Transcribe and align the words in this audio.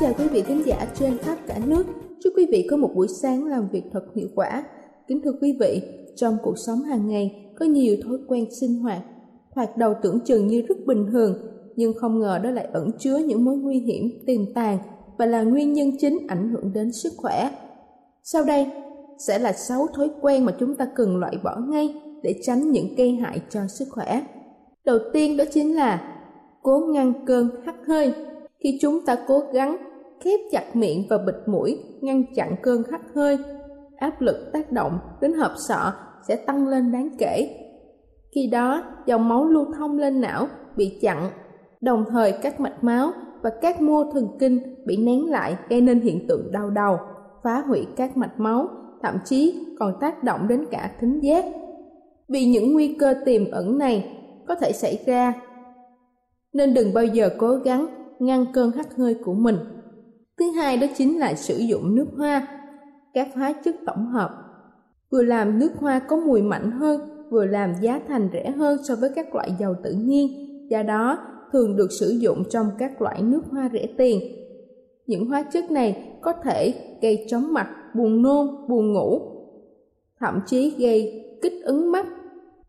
Chào 0.00 0.12
quý 0.18 0.28
vị 0.28 0.42
khán 0.42 0.62
giả 0.62 0.86
trên 0.94 1.18
khắp 1.18 1.38
cả 1.46 1.58
nước. 1.66 1.86
Chúc 2.24 2.32
quý 2.36 2.46
vị 2.52 2.66
có 2.70 2.76
một 2.76 2.90
buổi 2.94 3.08
sáng 3.22 3.44
làm 3.44 3.68
việc 3.68 3.82
thật 3.92 4.02
hiệu 4.16 4.28
quả. 4.34 4.64
Kính 5.08 5.20
thưa 5.24 5.32
quý 5.40 5.56
vị, 5.60 5.82
trong 6.16 6.36
cuộc 6.42 6.54
sống 6.66 6.82
hàng 6.82 7.08
ngày 7.08 7.52
có 7.58 7.66
nhiều 7.66 7.96
thói 8.04 8.18
quen 8.28 8.44
sinh 8.60 8.78
hoạt, 8.78 9.02
hoạt 9.50 9.76
đầu 9.76 9.94
tưởng 10.02 10.20
chừng 10.24 10.46
như 10.46 10.62
rất 10.68 10.74
bình 10.86 11.06
thường, 11.12 11.34
nhưng 11.76 11.92
không 11.98 12.18
ngờ 12.18 12.40
đó 12.44 12.50
lại 12.50 12.68
ẩn 12.72 12.90
chứa 12.98 13.16
những 13.16 13.44
mối 13.44 13.56
nguy 13.56 13.78
hiểm 13.78 14.10
tiềm 14.26 14.54
tàng 14.54 14.78
và 15.18 15.26
là 15.26 15.42
nguyên 15.42 15.72
nhân 15.72 15.90
chính 16.00 16.18
ảnh 16.28 16.48
hưởng 16.48 16.72
đến 16.72 16.92
sức 16.92 17.12
khỏe. 17.16 17.50
Sau 18.22 18.44
đây 18.44 18.66
sẽ 19.18 19.38
là 19.38 19.52
6 19.52 19.86
thói 19.94 20.10
quen 20.20 20.44
mà 20.44 20.54
chúng 20.60 20.74
ta 20.74 20.88
cần 20.96 21.16
loại 21.16 21.36
bỏ 21.44 21.56
ngay 21.68 21.94
để 22.22 22.34
tránh 22.42 22.70
những 22.70 22.94
gây 22.96 23.12
hại 23.12 23.40
cho 23.50 23.60
sức 23.66 23.88
khỏe. 23.90 24.22
Đầu 24.84 24.98
tiên 25.12 25.36
đó 25.36 25.44
chính 25.52 25.76
là 25.76 26.16
cố 26.62 26.80
ngăn 26.94 27.12
cơn 27.26 27.48
hắt 27.64 27.74
hơi 27.86 28.14
khi 28.64 28.78
chúng 28.80 29.04
ta 29.06 29.16
cố 29.26 29.42
gắng 29.52 29.89
khép 30.20 30.40
chặt 30.50 30.76
miệng 30.76 31.06
và 31.10 31.18
bịt 31.18 31.34
mũi, 31.46 31.78
ngăn 32.00 32.24
chặn 32.34 32.56
cơn 32.62 32.82
hắt 32.90 33.00
hơi. 33.14 33.38
Áp 33.96 34.20
lực 34.20 34.50
tác 34.52 34.72
động 34.72 34.98
đến 35.20 35.32
hộp 35.32 35.52
sọ 35.68 35.92
sẽ 36.28 36.36
tăng 36.36 36.68
lên 36.68 36.92
đáng 36.92 37.08
kể. 37.18 37.56
Khi 38.34 38.46
đó, 38.52 38.84
dòng 39.06 39.28
máu 39.28 39.44
lưu 39.44 39.66
thông 39.76 39.98
lên 39.98 40.20
não, 40.20 40.46
bị 40.76 40.98
chặn. 41.00 41.30
Đồng 41.80 42.04
thời, 42.10 42.32
các 42.42 42.60
mạch 42.60 42.84
máu 42.84 43.10
và 43.42 43.50
các 43.62 43.80
mô 43.80 44.12
thần 44.12 44.28
kinh 44.38 44.84
bị 44.86 44.96
nén 44.96 45.30
lại, 45.30 45.56
gây 45.68 45.80
nên 45.80 46.00
hiện 46.00 46.26
tượng 46.28 46.52
đau 46.52 46.70
đầu, 46.70 46.98
phá 47.44 47.62
hủy 47.66 47.86
các 47.96 48.16
mạch 48.16 48.40
máu, 48.40 48.68
thậm 49.02 49.14
chí 49.24 49.66
còn 49.78 49.94
tác 50.00 50.24
động 50.24 50.48
đến 50.48 50.64
cả 50.70 50.90
thính 51.00 51.20
giác. 51.22 51.44
Vì 52.28 52.44
những 52.44 52.72
nguy 52.72 52.96
cơ 53.00 53.14
tiềm 53.24 53.50
ẩn 53.50 53.78
này 53.78 54.16
có 54.48 54.54
thể 54.54 54.72
xảy 54.72 54.98
ra, 55.06 55.34
nên 56.52 56.74
đừng 56.74 56.94
bao 56.94 57.04
giờ 57.04 57.30
cố 57.38 57.54
gắng 57.54 57.86
ngăn 58.18 58.44
cơn 58.52 58.70
hắt 58.70 58.94
hơi 58.96 59.16
của 59.24 59.34
mình. 59.34 59.56
Thứ 60.40 60.50
hai 60.50 60.76
đó 60.76 60.86
chính 60.96 61.18
là 61.18 61.34
sử 61.34 61.56
dụng 61.56 61.94
nước 61.94 62.06
hoa, 62.16 62.48
các 63.14 63.28
hóa 63.34 63.52
chất 63.64 63.74
tổng 63.86 64.06
hợp. 64.06 64.30
Vừa 65.10 65.22
làm 65.22 65.58
nước 65.58 65.72
hoa 65.76 65.98
có 65.98 66.16
mùi 66.16 66.42
mạnh 66.42 66.70
hơn, 66.70 67.00
vừa 67.30 67.44
làm 67.44 67.74
giá 67.80 68.00
thành 68.08 68.28
rẻ 68.32 68.50
hơn 68.50 68.78
so 68.88 68.94
với 69.00 69.10
các 69.14 69.34
loại 69.34 69.50
dầu 69.58 69.74
tự 69.84 69.92
nhiên, 69.92 70.28
do 70.70 70.82
đó 70.82 71.18
thường 71.52 71.76
được 71.76 71.88
sử 72.00 72.08
dụng 72.08 72.42
trong 72.50 72.66
các 72.78 73.02
loại 73.02 73.22
nước 73.22 73.40
hoa 73.50 73.70
rẻ 73.72 73.86
tiền. 73.98 74.20
Những 75.06 75.26
hóa 75.26 75.42
chất 75.42 75.70
này 75.70 76.18
có 76.20 76.32
thể 76.44 76.74
gây 77.02 77.26
chóng 77.28 77.52
mặt, 77.52 77.68
buồn 77.94 78.22
nôn, 78.22 78.68
buồn 78.68 78.92
ngủ, 78.92 79.20
thậm 80.20 80.40
chí 80.46 80.74
gây 80.78 81.24
kích 81.42 81.64
ứng 81.64 81.92
mắt, 81.92 82.06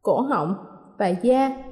cổ 0.02 0.22
họng 0.22 0.56
và 0.98 1.08
da. 1.08 1.64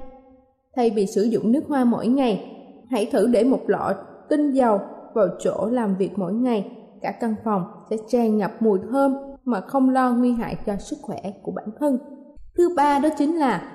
Thay 0.76 0.90
vì 0.90 1.06
sử 1.06 1.22
dụng 1.22 1.52
nước 1.52 1.62
hoa 1.68 1.84
mỗi 1.84 2.06
ngày, 2.06 2.56
hãy 2.90 3.06
thử 3.12 3.26
để 3.26 3.44
một 3.44 3.60
lọ 3.66 3.94
tinh 4.28 4.50
dầu 4.50 4.80
vào 5.14 5.28
chỗ 5.38 5.68
làm 5.70 5.96
việc 5.96 6.10
mỗi 6.16 6.32
ngày. 6.32 6.76
Cả 7.02 7.12
căn 7.20 7.34
phòng 7.44 7.64
sẽ 7.90 7.96
tràn 8.08 8.38
ngập 8.38 8.62
mùi 8.62 8.78
thơm 8.90 9.16
mà 9.44 9.60
không 9.60 9.90
lo 9.90 10.12
nguy 10.12 10.32
hại 10.32 10.56
cho 10.66 10.76
sức 10.76 10.96
khỏe 11.02 11.32
của 11.42 11.52
bản 11.52 11.68
thân. 11.80 11.98
Thứ 12.56 12.74
ba 12.76 12.98
đó 12.98 13.08
chính 13.18 13.38
là 13.38 13.72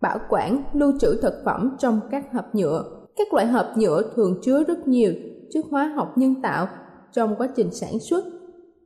bảo 0.00 0.18
quản, 0.28 0.62
lưu 0.72 0.92
trữ 1.00 1.18
thực 1.22 1.34
phẩm 1.44 1.76
trong 1.78 2.00
các 2.10 2.32
hộp 2.32 2.54
nhựa. 2.54 2.84
Các 3.16 3.34
loại 3.34 3.46
hộp 3.46 3.66
nhựa 3.76 4.02
thường 4.14 4.38
chứa 4.42 4.64
rất 4.64 4.88
nhiều 4.88 5.12
chất 5.52 5.64
hóa 5.70 5.92
học 5.96 6.18
nhân 6.18 6.34
tạo 6.42 6.66
trong 7.12 7.36
quá 7.38 7.48
trình 7.56 7.70
sản 7.70 7.98
xuất. 7.98 8.24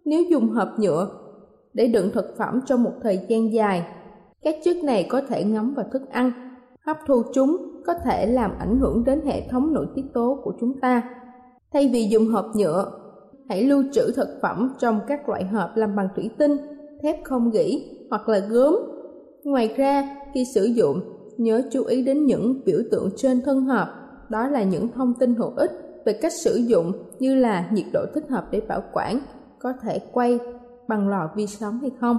Nếu 0.04 0.22
dùng 0.30 0.48
hộp 0.48 0.68
nhựa 0.78 1.08
để 1.74 1.86
đựng 1.86 2.10
thực 2.14 2.34
phẩm 2.38 2.60
trong 2.66 2.82
một 2.82 2.92
thời 3.02 3.26
gian 3.28 3.52
dài, 3.52 3.86
các 4.42 4.54
chất 4.64 4.76
này 4.84 5.06
có 5.10 5.20
thể 5.28 5.44
ngấm 5.44 5.74
vào 5.74 5.86
thức 5.92 6.02
ăn, 6.10 6.32
hấp 6.86 6.96
thu 7.06 7.22
chúng, 7.34 7.56
có 7.86 7.94
thể 8.04 8.26
làm 8.26 8.50
ảnh 8.58 8.78
hưởng 8.78 9.04
đến 9.04 9.20
hệ 9.26 9.48
thống 9.48 9.72
nội 9.72 9.86
tiết 9.94 10.04
tố 10.14 10.40
của 10.44 10.52
chúng 10.60 10.80
ta. 10.80 11.02
Thay 11.72 11.90
vì 11.92 12.08
dùng 12.10 12.26
hộp 12.26 12.46
nhựa, 12.56 12.92
hãy 13.48 13.64
lưu 13.64 13.82
trữ 13.92 14.12
thực 14.16 14.28
phẩm 14.42 14.74
trong 14.78 15.00
các 15.06 15.28
loại 15.28 15.44
hộp 15.44 15.70
làm 15.74 15.96
bằng 15.96 16.08
thủy 16.16 16.30
tinh, 16.38 16.56
thép 17.02 17.24
không 17.24 17.50
gỉ 17.50 17.98
hoặc 18.10 18.28
là 18.28 18.38
gốm. 18.38 18.76
Ngoài 19.44 19.74
ra, 19.76 20.16
khi 20.34 20.44
sử 20.54 20.64
dụng, 20.64 21.00
nhớ 21.36 21.62
chú 21.72 21.84
ý 21.84 22.04
đến 22.04 22.26
những 22.26 22.60
biểu 22.64 22.78
tượng 22.90 23.10
trên 23.16 23.40
thân 23.44 23.60
hộp, 23.60 23.88
đó 24.28 24.48
là 24.48 24.62
những 24.62 24.88
thông 24.88 25.14
tin 25.14 25.34
hữu 25.34 25.50
ích 25.56 25.70
về 26.06 26.12
cách 26.12 26.32
sử 26.32 26.54
dụng 26.54 26.92
như 27.18 27.34
là 27.34 27.70
nhiệt 27.72 27.86
độ 27.92 28.00
thích 28.14 28.24
hợp 28.30 28.44
để 28.50 28.60
bảo 28.68 28.82
quản, 28.92 29.20
có 29.58 29.72
thể 29.82 29.98
quay 30.12 30.38
bằng 30.88 31.08
lò 31.08 31.30
vi 31.36 31.46
sóng 31.46 31.78
hay 31.80 31.90
không. 32.00 32.18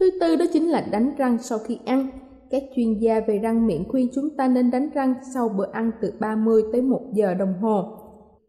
Thứ 0.00 0.10
tư 0.20 0.36
đó 0.36 0.44
chính 0.52 0.70
là 0.70 0.80
đánh 0.92 1.14
răng 1.18 1.38
sau 1.38 1.58
khi 1.58 1.78
ăn 1.86 2.08
các 2.50 2.62
chuyên 2.76 2.98
gia 2.98 3.20
về 3.20 3.38
răng 3.38 3.66
miệng 3.66 3.84
khuyên 3.88 4.08
chúng 4.14 4.36
ta 4.36 4.48
nên 4.48 4.70
đánh 4.70 4.90
răng 4.94 5.14
sau 5.34 5.48
bữa 5.48 5.66
ăn 5.72 5.90
từ 6.00 6.12
30 6.20 6.62
tới 6.72 6.82
1 6.82 7.00
giờ 7.12 7.34
đồng 7.34 7.54
hồ. 7.60 8.03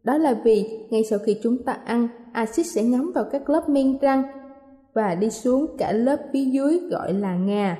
Đó 0.06 0.18
là 0.18 0.42
vì 0.44 0.88
ngay 0.90 1.04
sau 1.04 1.20
khi 1.20 1.38
chúng 1.44 1.64
ta 1.64 1.74
ăn, 1.74 2.08
axit 2.34 2.66
sẽ 2.66 2.84
ngấm 2.84 3.12
vào 3.16 3.26
các 3.32 3.50
lớp 3.50 3.70
men 3.70 3.98
răng 3.98 4.24
và 4.94 5.16
đi 5.16 5.30
xuống 5.30 5.78
cả 5.78 5.92
lớp 5.92 6.18
phía 6.34 6.46
dưới 6.46 6.80
gọi 6.90 7.14
là 7.14 7.36
ngà. 7.36 7.78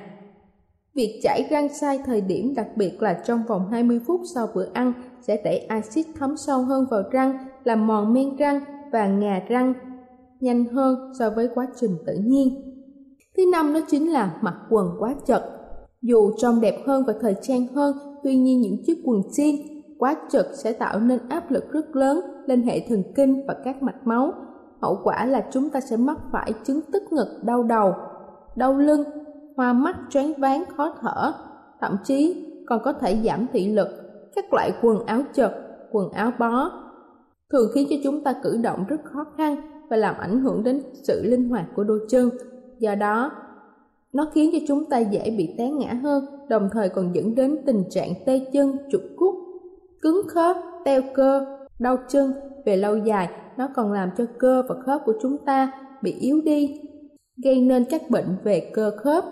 Việc 0.94 1.20
chảy 1.22 1.46
răng 1.50 1.68
sai 1.68 1.98
thời 2.06 2.20
điểm 2.20 2.54
đặc 2.56 2.66
biệt 2.76 3.02
là 3.02 3.22
trong 3.26 3.42
vòng 3.48 3.68
20 3.70 4.00
phút 4.06 4.20
sau 4.34 4.48
bữa 4.54 4.66
ăn 4.72 4.92
sẽ 5.20 5.42
đẩy 5.44 5.58
axit 5.58 6.06
thấm 6.18 6.36
sâu 6.36 6.62
hơn 6.62 6.86
vào 6.90 7.02
răng, 7.10 7.38
làm 7.64 7.86
mòn 7.86 8.14
men 8.14 8.36
răng 8.36 8.60
và 8.92 9.08
ngà 9.08 9.42
răng 9.48 9.74
nhanh 10.40 10.64
hơn 10.64 11.12
so 11.18 11.30
với 11.30 11.48
quá 11.54 11.66
trình 11.80 11.96
tự 12.06 12.14
nhiên. 12.24 12.48
Thứ 13.36 13.42
năm 13.52 13.74
đó 13.74 13.80
chính 13.88 14.12
là 14.12 14.38
mặc 14.42 14.54
quần 14.70 14.86
quá 14.98 15.14
chật. 15.26 15.42
Dù 16.02 16.30
trông 16.38 16.60
đẹp 16.60 16.74
hơn 16.86 17.04
và 17.06 17.14
thời 17.20 17.34
trang 17.42 17.66
hơn, 17.66 17.96
tuy 18.24 18.36
nhiên 18.36 18.60
những 18.60 18.82
chiếc 18.86 19.02
quần 19.04 19.20
jean 19.20 19.75
quá 19.98 20.16
chật 20.30 20.46
sẽ 20.54 20.72
tạo 20.72 21.00
nên 21.00 21.18
áp 21.28 21.50
lực 21.50 21.72
rất 21.72 21.96
lớn 21.96 22.20
lên 22.46 22.62
hệ 22.62 22.86
thần 22.88 23.02
kinh 23.16 23.46
và 23.46 23.54
các 23.64 23.82
mạch 23.82 24.06
máu. 24.06 24.32
Hậu 24.82 25.00
quả 25.04 25.26
là 25.26 25.46
chúng 25.50 25.70
ta 25.70 25.80
sẽ 25.80 25.96
mắc 25.96 26.18
phải 26.32 26.52
chứng 26.64 26.80
tức 26.92 27.02
ngực 27.10 27.40
đau 27.42 27.62
đầu, 27.62 27.94
đau 28.56 28.78
lưng, 28.78 29.04
hoa 29.56 29.72
mắt, 29.72 29.96
choáng 30.10 30.32
váng, 30.38 30.64
khó 30.76 30.94
thở, 31.00 31.32
thậm 31.80 31.96
chí 32.04 32.46
còn 32.66 32.80
có 32.84 32.92
thể 32.92 33.20
giảm 33.24 33.46
thị 33.52 33.72
lực. 33.72 33.88
Các 34.34 34.44
loại 34.52 34.72
quần 34.82 35.06
áo 35.06 35.22
chật, 35.32 35.52
quần 35.92 36.10
áo 36.10 36.30
bó 36.38 36.70
thường 37.52 37.70
khiến 37.74 37.86
cho 37.90 37.96
chúng 38.04 38.24
ta 38.24 38.34
cử 38.42 38.60
động 38.62 38.84
rất 38.88 39.00
khó 39.04 39.24
khăn 39.36 39.56
và 39.90 39.96
làm 39.96 40.14
ảnh 40.18 40.40
hưởng 40.40 40.64
đến 40.64 40.82
sự 41.02 41.22
linh 41.24 41.48
hoạt 41.48 41.64
của 41.76 41.84
đôi 41.84 42.00
chân. 42.08 42.30
Do 42.78 42.94
đó, 42.94 43.30
Nó 44.12 44.26
khiến 44.34 44.50
cho 44.52 44.58
chúng 44.68 44.84
ta 44.84 44.98
dễ 44.98 45.34
bị 45.38 45.54
té 45.58 45.70
ngã 45.70 45.92
hơn, 45.92 46.24
đồng 46.48 46.68
thời 46.72 46.88
còn 46.88 47.14
dẫn 47.14 47.34
đến 47.34 47.56
tình 47.66 47.84
trạng 47.90 48.12
tê 48.26 48.40
chân, 48.52 48.76
trục 48.90 49.00
cút, 49.16 49.34
cứng 50.02 50.20
khớp, 50.28 50.56
teo 50.84 51.02
cơ, 51.14 51.46
đau 51.78 51.96
chân. 52.08 52.32
Về 52.64 52.76
lâu 52.76 52.96
dài, 52.96 53.28
nó 53.56 53.68
còn 53.74 53.92
làm 53.92 54.10
cho 54.18 54.24
cơ 54.38 54.62
và 54.68 54.74
khớp 54.86 55.00
của 55.04 55.14
chúng 55.22 55.38
ta 55.38 55.72
bị 56.02 56.12
yếu 56.20 56.40
đi, 56.40 56.80
gây 57.44 57.60
nên 57.60 57.84
các 57.84 58.10
bệnh 58.10 58.36
về 58.44 58.70
cơ 58.74 58.90
khớp. 58.96 59.24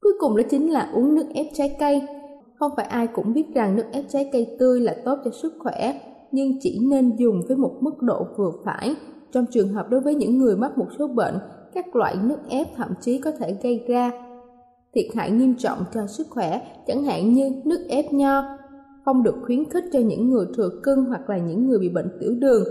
Cuối 0.00 0.12
cùng 0.20 0.36
đó 0.36 0.42
chính 0.50 0.70
là 0.70 0.90
uống 0.94 1.14
nước 1.14 1.26
ép 1.34 1.46
trái 1.54 1.76
cây. 1.80 2.02
Không 2.54 2.72
phải 2.76 2.86
ai 2.86 3.06
cũng 3.06 3.32
biết 3.32 3.54
rằng 3.54 3.76
nước 3.76 3.84
ép 3.92 4.04
trái 4.08 4.30
cây 4.32 4.56
tươi 4.58 4.80
là 4.80 4.96
tốt 5.04 5.18
cho 5.24 5.30
sức 5.30 5.52
khỏe, 5.58 6.00
nhưng 6.32 6.58
chỉ 6.60 6.78
nên 6.90 7.16
dùng 7.16 7.42
với 7.48 7.56
một 7.56 7.76
mức 7.80 8.02
độ 8.02 8.26
vừa 8.36 8.50
phải. 8.64 8.94
Trong 9.32 9.46
trường 9.50 9.68
hợp 9.68 9.88
đối 9.90 10.00
với 10.00 10.14
những 10.14 10.38
người 10.38 10.56
mắc 10.56 10.78
một 10.78 10.86
số 10.98 11.08
bệnh, 11.08 11.38
các 11.74 11.96
loại 11.96 12.16
nước 12.22 12.38
ép 12.48 12.66
thậm 12.76 12.94
chí 13.00 13.18
có 13.18 13.30
thể 13.30 13.56
gây 13.62 13.84
ra 13.88 14.10
thiệt 14.94 15.06
hại 15.14 15.30
nghiêm 15.30 15.54
trọng 15.58 15.78
cho 15.94 16.06
sức 16.06 16.26
khỏe, 16.30 16.60
chẳng 16.86 17.04
hạn 17.04 17.32
như 17.32 17.50
nước 17.64 17.86
ép 17.88 18.12
nho, 18.12 18.42
không 19.04 19.22
được 19.22 19.34
khuyến 19.46 19.70
khích 19.70 19.84
cho 19.92 19.98
những 19.98 20.30
người 20.30 20.46
thừa 20.56 20.70
cân 20.82 21.04
hoặc 21.08 21.30
là 21.30 21.38
những 21.38 21.68
người 21.68 21.78
bị 21.78 21.88
bệnh 21.88 22.18
tiểu 22.20 22.34
đường. 22.38 22.64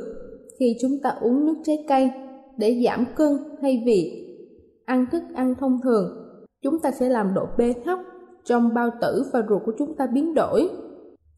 Khi 0.59 0.77
chúng 0.81 0.91
ta 1.03 1.09
uống 1.09 1.45
nước 1.45 1.55
trái 1.63 1.85
cây 1.87 2.11
để 2.57 2.81
giảm 2.85 3.05
cân 3.15 3.37
thay 3.61 3.83
vì 3.85 4.25
ăn 4.85 5.05
thức 5.11 5.23
ăn 5.33 5.55
thông 5.59 5.79
thường, 5.83 6.05
chúng 6.61 6.79
ta 6.79 6.91
sẽ 6.91 7.09
làm 7.09 7.33
độ 7.33 7.45
pH 7.45 7.89
trong 8.43 8.73
bao 8.73 8.89
tử 9.01 9.23
và 9.33 9.43
ruột 9.49 9.61
của 9.65 9.73
chúng 9.77 9.95
ta 9.95 10.07
biến 10.07 10.33
đổi. 10.33 10.69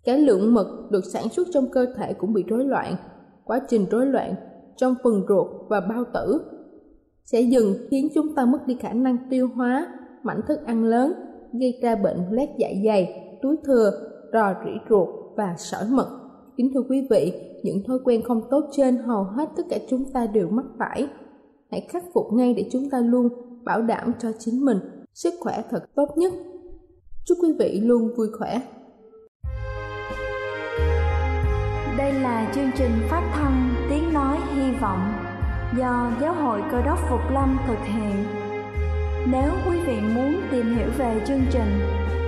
Cái 0.03 0.19
lượng 0.19 0.53
mật 0.53 0.67
được 0.91 1.05
sản 1.05 1.29
xuất 1.29 1.47
trong 1.53 1.67
cơ 1.71 1.85
thể 1.95 2.13
cũng 2.13 2.33
bị 2.33 2.43
rối 2.47 2.65
loạn. 2.65 2.95
Quá 3.45 3.61
trình 3.69 3.85
rối 3.91 4.05
loạn 4.05 4.35
trong 4.77 4.95
phần 5.03 5.23
ruột 5.29 5.47
và 5.69 5.79
bao 5.79 6.03
tử 6.13 6.41
sẽ 7.23 7.41
dừng 7.41 7.73
khiến 7.89 8.07
chúng 8.13 8.35
ta 8.35 8.45
mất 8.45 8.67
đi 8.67 8.77
khả 8.79 8.93
năng 8.93 9.17
tiêu 9.29 9.49
hóa 9.55 9.87
mảnh 10.23 10.41
thức 10.47 10.59
ăn 10.65 10.83
lớn, 10.83 11.13
gây 11.53 11.79
ra 11.81 11.95
bệnh 11.95 12.17
loét 12.31 12.49
dạ 12.57 12.69
dày, 12.85 13.21
túi 13.41 13.55
thừa, 13.65 13.91
rò 14.33 14.53
rỉ 14.65 14.71
ruột 14.89 15.09
và 15.37 15.55
sỏi 15.57 15.85
mật. 15.89 16.07
Kính 16.57 16.71
thưa 16.73 16.83
quý 16.89 17.07
vị, 17.09 17.33
những 17.63 17.83
thói 17.87 17.97
quen 18.03 18.21
không 18.23 18.41
tốt 18.51 18.63
trên 18.71 18.97
hầu 18.97 19.23
hết 19.23 19.49
tất 19.57 19.63
cả 19.69 19.77
chúng 19.89 20.05
ta 20.13 20.27
đều 20.27 20.49
mắc 20.49 20.65
phải. 20.79 21.07
Hãy 21.71 21.87
khắc 21.89 22.03
phục 22.13 22.33
ngay 22.33 22.53
để 22.53 22.69
chúng 22.71 22.89
ta 22.89 22.99
luôn 22.99 23.27
bảo 23.63 23.81
đảm 23.81 24.11
cho 24.19 24.29
chính 24.39 24.65
mình 24.65 24.77
sức 25.13 25.33
khỏe 25.39 25.63
thật 25.69 25.83
tốt 25.95 26.07
nhất. 26.17 26.33
Chúc 27.25 27.37
quý 27.41 27.53
vị 27.59 27.81
luôn 27.83 28.15
vui 28.17 28.27
khỏe. 28.39 28.61
Đây 31.97 32.13
là 32.13 32.51
chương 32.55 32.71
trình 32.77 32.91
phát 33.09 33.31
thanh 33.33 33.69
Tiếng 33.89 34.13
Nói 34.13 34.37
Hy 34.55 34.71
Vọng 34.81 34.99
do 35.77 36.11
Giáo 36.21 36.33
hội 36.33 36.61
Cơ 36.71 36.81
đốc 36.81 36.97
Phục 37.09 37.19
Lâm 37.33 37.57
thực 37.67 37.79
hiện. 37.83 38.25
Nếu 39.31 39.51
quý 39.69 39.77
vị 39.87 39.99
muốn 40.15 40.33
tìm 40.51 40.65
hiểu 40.75 40.87
về 40.97 41.21
chương 41.27 41.41
trình 41.51 42.00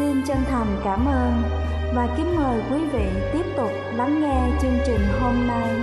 Xin 0.00 0.22
chân 0.26 0.38
thành 0.44 0.80
cảm 0.84 1.06
ơn 1.06 1.42
và 1.94 2.14
kính 2.16 2.36
mời 2.36 2.60
quý 2.70 2.78
vị 2.92 3.06
tiếp 3.32 3.44
tục 3.56 3.70
lắng 3.94 4.20
nghe 4.20 4.58
chương 4.62 4.78
trình 4.86 5.00
hôm 5.20 5.46
nay. 5.46 5.76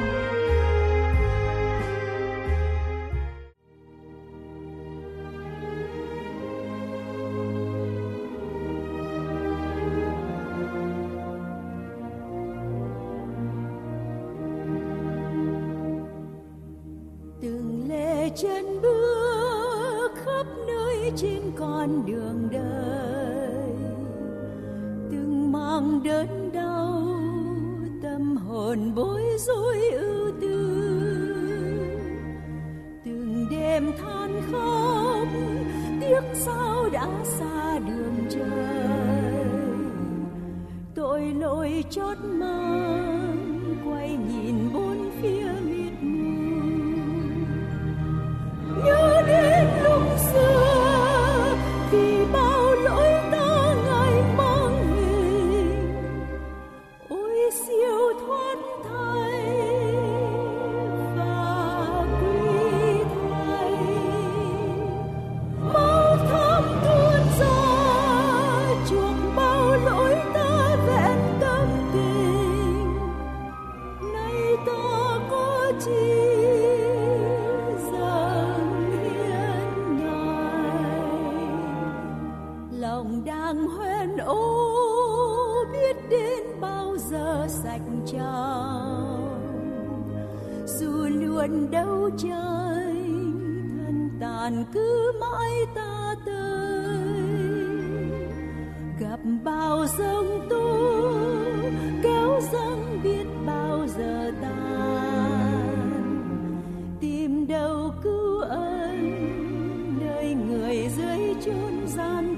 từng 17.41 17.85
lề 17.89 18.29
chân 18.35 18.81
bước 18.81 18.96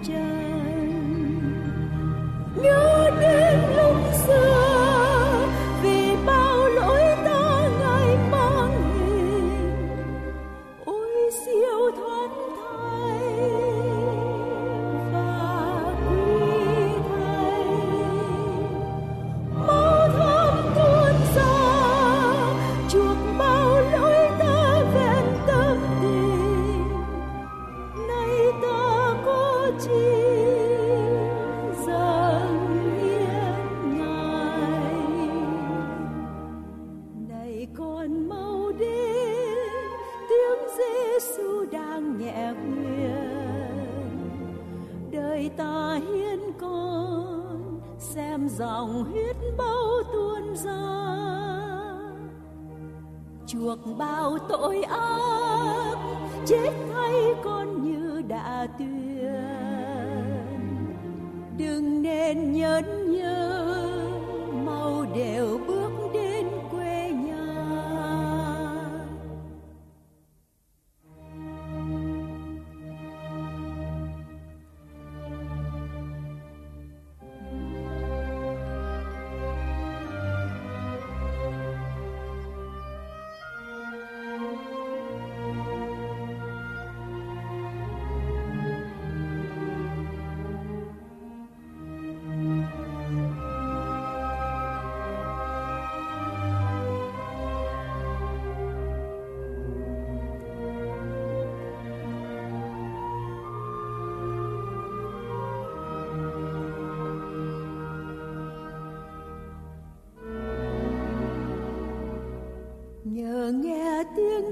just 0.02 0.29
chuộc 53.50 53.80
bao 53.98 54.38
tội 54.50 54.82
ác 54.82 55.96
chết 56.46 56.72
thay 56.94 57.14
con 57.44 57.84
như 57.84 58.22
đã 58.28 58.68
tuyên. 58.80 59.34
Đừng 61.58 62.02
nên 62.02 62.54
nhớ 62.54 62.82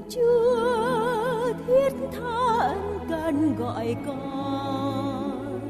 chúa 0.08 1.52
thiết 1.66 1.92
tha 2.12 2.38
ân 2.58 2.98
cần 3.08 3.56
gọi 3.58 3.96
con. 4.06 5.60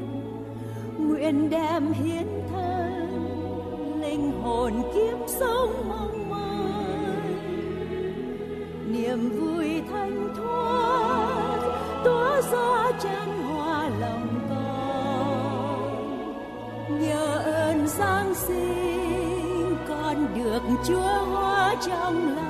Nguyện 0.97 1.49
đem 1.49 1.91
hiến 1.91 2.27
thân, 2.51 4.01
linh 4.01 4.31
hồn 4.41 4.73
kiếp 4.93 5.19
sống 5.27 5.73
mong 5.89 6.29
mỏi. 6.29 7.19
Niềm 8.87 9.29
vui 9.29 9.81
thanh 9.91 10.33
thoát, 10.35 11.59
tỏa 12.03 12.41
ra 12.41 12.91
chân 13.03 13.43
hoa 13.43 13.89
lòng 13.99 14.39
con. 14.49 15.89
Nhờ 17.01 17.41
ơn 17.45 17.87
giáng 17.87 18.35
sinh, 18.35 19.77
con 19.89 20.27
được 20.35 20.61
chúa 20.87 21.25
hóa 21.31 21.75
trong 21.87 22.35
lành 22.35 22.48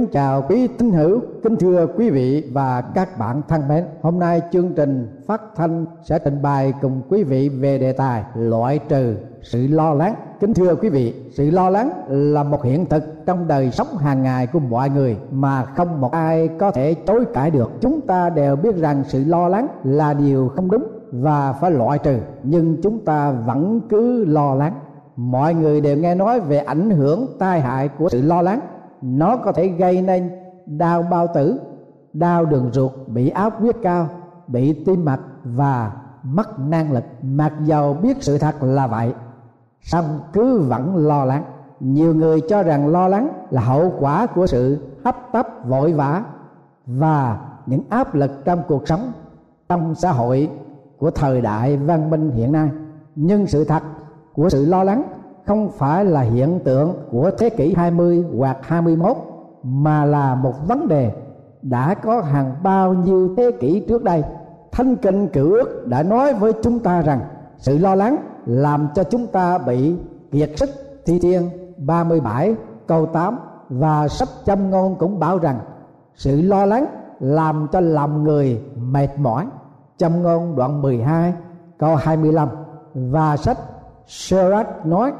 Kính 0.00 0.08
chào 0.12 0.44
quý 0.48 0.68
tín 0.78 0.92
hữu, 0.92 1.20
kính 1.42 1.56
thưa 1.56 1.86
quý 1.96 2.10
vị 2.10 2.50
và 2.52 2.80
các 2.80 3.18
bạn 3.18 3.42
thân 3.48 3.68
mến. 3.68 3.84
Hôm 4.02 4.18
nay 4.18 4.42
chương 4.52 4.72
trình 4.76 5.22
phát 5.26 5.42
thanh 5.56 5.86
sẽ 6.02 6.18
trình 6.18 6.42
bày 6.42 6.72
cùng 6.82 7.02
quý 7.08 7.24
vị 7.24 7.48
về 7.48 7.78
đề 7.78 7.92
tài 7.92 8.24
loại 8.34 8.78
trừ 8.88 9.16
sự 9.42 9.66
lo 9.66 9.94
lắng. 9.94 10.14
Kính 10.40 10.54
thưa 10.54 10.74
quý 10.74 10.88
vị, 10.88 11.14
sự 11.32 11.50
lo 11.50 11.70
lắng 11.70 11.90
là 12.08 12.42
một 12.42 12.64
hiện 12.64 12.86
thực 12.86 13.04
trong 13.26 13.48
đời 13.48 13.70
sống 13.70 13.86
hàng 13.98 14.22
ngày 14.22 14.46
của 14.46 14.58
mọi 14.58 14.90
người 14.90 15.16
mà 15.30 15.64
không 15.64 16.00
một 16.00 16.12
ai 16.12 16.48
có 16.48 16.70
thể 16.70 16.94
chối 16.94 17.24
cãi 17.34 17.50
được. 17.50 17.70
Chúng 17.80 18.00
ta 18.00 18.30
đều 18.30 18.56
biết 18.56 18.76
rằng 18.76 19.04
sự 19.08 19.24
lo 19.24 19.48
lắng 19.48 19.66
là 19.84 20.14
điều 20.14 20.48
không 20.48 20.70
đúng 20.70 20.84
và 21.12 21.52
phải 21.52 21.70
loại 21.70 21.98
trừ, 21.98 22.18
nhưng 22.42 22.82
chúng 22.82 23.04
ta 23.04 23.30
vẫn 23.30 23.80
cứ 23.88 24.24
lo 24.24 24.54
lắng. 24.54 24.74
Mọi 25.16 25.54
người 25.54 25.80
đều 25.80 25.96
nghe 25.96 26.14
nói 26.14 26.40
về 26.40 26.58
ảnh 26.58 26.90
hưởng 26.90 27.26
tai 27.38 27.60
hại 27.60 27.88
của 27.88 28.08
sự 28.08 28.22
lo 28.22 28.42
lắng 28.42 28.60
nó 29.02 29.36
có 29.36 29.52
thể 29.52 29.68
gây 29.68 30.02
nên 30.02 30.30
đau 30.66 31.02
bao 31.02 31.26
tử, 31.34 31.60
đau 32.12 32.44
đường 32.44 32.70
ruột, 32.72 32.92
bị 33.06 33.28
áp 33.28 33.58
huyết 33.58 33.76
cao, 33.82 34.08
bị 34.46 34.84
tim 34.84 35.04
mạch 35.04 35.20
và 35.44 35.92
mất 36.22 36.58
năng 36.58 36.92
lực. 36.92 37.04
Mặc 37.22 37.52
dầu 37.64 37.94
biết 37.94 38.16
sự 38.20 38.38
thật 38.38 38.62
là 38.62 38.86
vậy, 38.86 39.14
song 39.80 40.20
cứ 40.32 40.60
vẫn 40.60 40.96
lo 40.96 41.24
lắng. 41.24 41.44
Nhiều 41.80 42.14
người 42.14 42.40
cho 42.48 42.62
rằng 42.62 42.88
lo 42.88 43.08
lắng 43.08 43.28
là 43.50 43.62
hậu 43.62 43.92
quả 44.00 44.26
của 44.26 44.46
sự 44.46 44.78
hấp 45.04 45.16
tấp, 45.32 45.46
vội 45.64 45.92
vã 45.92 46.24
và 46.86 47.40
những 47.66 47.82
áp 47.88 48.14
lực 48.14 48.30
trong 48.44 48.62
cuộc 48.68 48.88
sống, 48.88 49.12
trong 49.68 49.94
xã 49.94 50.12
hội 50.12 50.50
của 50.98 51.10
thời 51.10 51.40
đại 51.40 51.76
văn 51.76 52.10
minh 52.10 52.30
hiện 52.30 52.52
nay. 52.52 52.68
Nhưng 53.16 53.46
sự 53.46 53.64
thật 53.64 53.82
của 54.32 54.48
sự 54.48 54.66
lo 54.66 54.84
lắng 54.84 55.02
không 55.50 55.70
phải 55.70 56.04
là 56.04 56.20
hiện 56.20 56.60
tượng 56.64 56.94
của 57.10 57.30
thế 57.38 57.50
kỷ 57.50 57.74
20 57.74 58.24
hoặc 58.38 58.58
21 58.62 59.16
mà 59.62 60.04
là 60.04 60.34
một 60.34 60.54
vấn 60.68 60.88
đề 60.88 61.12
đã 61.62 61.94
có 61.94 62.20
hàng 62.20 62.54
bao 62.62 62.94
nhiêu 62.94 63.34
thế 63.36 63.50
kỷ 63.60 63.84
trước 63.88 64.04
đây. 64.04 64.22
Thanh 64.72 64.96
kinh 64.96 65.28
cử 65.28 65.58
ước 65.58 65.86
đã 65.86 66.02
nói 66.02 66.34
với 66.34 66.52
chúng 66.62 66.78
ta 66.78 67.02
rằng, 67.02 67.20
sự 67.58 67.78
lo 67.78 67.94
lắng 67.94 68.16
làm 68.46 68.88
cho 68.94 69.04
chúng 69.04 69.26
ta 69.26 69.58
bị 69.58 69.96
kiệt 70.30 70.50
sức 70.56 70.70
thi 71.06 71.18
thiên 71.18 71.50
37 71.76 72.54
câu 72.86 73.06
8 73.06 73.38
và 73.68 74.08
sách 74.08 74.28
châm 74.44 74.70
ngôn 74.70 74.96
cũng 74.98 75.18
bảo 75.18 75.38
rằng, 75.38 75.58
sự 76.14 76.42
lo 76.42 76.66
lắng 76.66 76.86
làm 77.20 77.66
cho 77.72 77.80
lòng 77.80 78.24
người 78.24 78.62
mệt 78.76 79.08
mỏi 79.18 79.46
châm 79.96 80.22
ngôn 80.22 80.56
đoạn 80.56 80.82
12 80.82 81.34
câu 81.78 81.96
25 81.96 82.48
và 82.94 83.36
sách 83.36 83.58
Sherrod 84.06 84.66
nói 84.84 85.12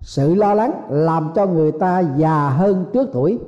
sự 0.00 0.34
lo 0.34 0.54
lắng 0.54 0.72
làm 0.88 1.32
cho 1.34 1.46
người 1.46 1.72
ta 1.72 2.02
già 2.16 2.48
hơn 2.48 2.84
trước 2.92 3.08
tuổi, 3.12 3.38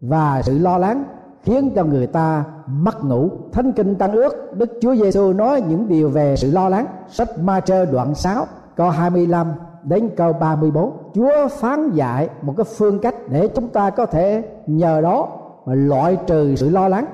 và 0.00 0.42
sự 0.42 0.58
lo 0.58 0.78
lắng 0.78 1.04
khiến 1.42 1.70
cho 1.74 1.84
người 1.84 2.06
ta 2.06 2.44
mất 2.66 3.04
ngủ. 3.04 3.30
Thánh 3.52 3.72
kinh 3.72 3.94
tăng 3.94 4.12
ước, 4.12 4.56
đức 4.56 4.70
chúa 4.80 4.94
giêsu 4.94 5.32
nói 5.32 5.62
những 5.68 5.88
điều 5.88 6.08
về 6.08 6.36
sự 6.36 6.50
lo 6.50 6.68
lắng. 6.68 6.86
Sách 7.08 7.38
ma 7.38 7.60
trơ 7.60 7.84
đoạn 7.84 8.14
6 8.14 8.46
câu 8.76 8.90
25 8.90 9.52
đến 9.82 10.10
câu 10.16 10.32
34 10.32 10.92
chúa 11.14 11.48
phán 11.50 11.90
dạy 11.90 12.28
một 12.42 12.54
cái 12.56 12.64
phương 12.64 12.98
cách 12.98 13.14
để 13.28 13.48
chúng 13.48 13.68
ta 13.68 13.90
có 13.90 14.06
thể 14.06 14.44
nhờ 14.66 15.00
đó 15.00 15.28
mà 15.66 15.74
loại 15.74 16.18
trừ 16.26 16.54
sự 16.56 16.70
lo 16.70 16.88
lắng. 16.88 17.06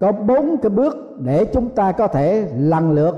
Có 0.00 0.12
bốn 0.12 0.56
cái 0.62 0.70
bước 0.70 0.96
để 1.18 1.44
chúng 1.44 1.68
ta 1.68 1.92
có 1.92 2.06
thể 2.06 2.50
lần 2.56 2.92
lượt 2.92 3.16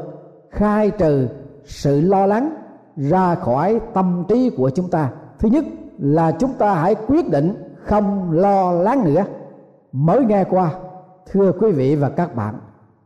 khai 0.50 0.90
trừ 0.90 1.28
sự 1.64 2.00
lo 2.00 2.26
lắng 2.26 2.54
ra 3.00 3.34
khỏi 3.34 3.80
tâm 3.94 4.24
trí 4.28 4.50
của 4.50 4.70
chúng 4.70 4.90
ta. 4.90 5.10
Thứ 5.38 5.48
nhất 5.48 5.64
là 5.98 6.32
chúng 6.32 6.52
ta 6.52 6.74
hãy 6.74 6.94
quyết 6.94 7.30
định 7.30 7.54
không 7.84 8.32
lo 8.32 8.72
lắng 8.72 9.04
nữa. 9.04 9.24
Mới 9.92 10.24
nghe 10.24 10.44
qua, 10.44 10.70
thưa 11.32 11.52
quý 11.60 11.72
vị 11.72 11.96
và 11.96 12.08
các 12.08 12.36
bạn, 12.36 12.54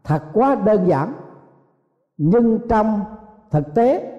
thật 0.04 0.22
quá 0.32 0.54
đơn 0.54 0.88
giản. 0.88 1.12
Nhưng 2.16 2.58
trong 2.68 3.00
thực 3.50 3.74
tế, 3.74 4.12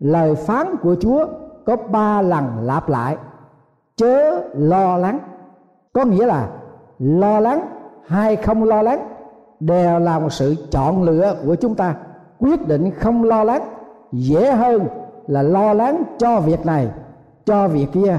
lời 0.00 0.34
phán 0.34 0.76
của 0.82 0.96
chúa 1.00 1.26
có 1.66 1.76
ba 1.76 2.22
lần 2.22 2.44
lặp 2.62 2.88
lại. 2.88 3.16
Chớ 3.96 4.42
lo 4.54 4.96
lắng. 4.96 5.18
Có 5.92 6.04
nghĩa 6.04 6.26
là 6.26 6.48
lo 6.98 7.40
lắng 7.40 7.68
hay 8.06 8.36
không 8.36 8.64
lo 8.64 8.82
lắng 8.82 9.08
đều 9.60 9.98
là 9.98 10.18
một 10.18 10.32
sự 10.32 10.54
chọn 10.70 11.02
lựa 11.02 11.36
của 11.46 11.54
chúng 11.54 11.74
ta. 11.74 11.94
Quyết 12.38 12.68
định 12.68 12.90
không 12.90 13.24
lo 13.24 13.44
lắng 13.44 13.62
dễ 14.12 14.52
hơn 14.52 14.88
là 15.26 15.42
lo 15.42 15.72
lắng 15.72 16.02
cho 16.18 16.40
việc 16.40 16.66
này, 16.66 16.88
cho 17.44 17.68
việc 17.68 17.86
kia, 17.92 18.18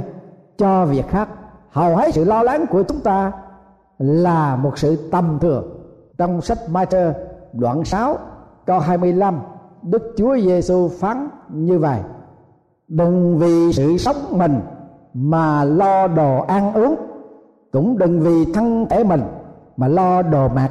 cho 0.58 0.86
việc 0.86 1.08
khác. 1.08 1.30
Hầu 1.70 1.96
hết 1.96 2.14
sự 2.14 2.24
lo 2.24 2.44
lắng 2.44 2.66
của 2.70 2.84
chúng 2.84 3.00
ta 3.00 3.32
là 3.98 4.56
một 4.56 4.78
sự 4.78 5.10
tầm 5.12 5.38
thường. 5.42 5.64
Trong 6.18 6.42
sách 6.42 6.58
Matthew 6.72 7.14
đoạn 7.54 7.86
6 7.86 8.18
câu 8.66 8.80
25 8.80 9.40
Đức 9.82 10.14
Chúa 10.18 10.38
Giêsu 10.38 10.88
phán 10.88 11.30
như 11.50 11.80
vậy, 11.80 12.00
đừng 12.88 13.38
vì 13.38 13.74
sự 13.74 13.98
sống 13.98 14.16
mình 14.30 14.60
mà 15.14 15.64
lo 15.64 16.08
đồ 16.08 16.42
ăn 16.42 16.74
uống, 16.74 16.96
cũng 17.72 17.98
đừng 17.98 18.20
vì 18.20 18.54
thân 18.54 18.86
thể 18.90 19.04
mình 19.04 19.22
mà 19.78 19.88
lo 19.88 20.22
đồ 20.22 20.48
mặc 20.48 20.70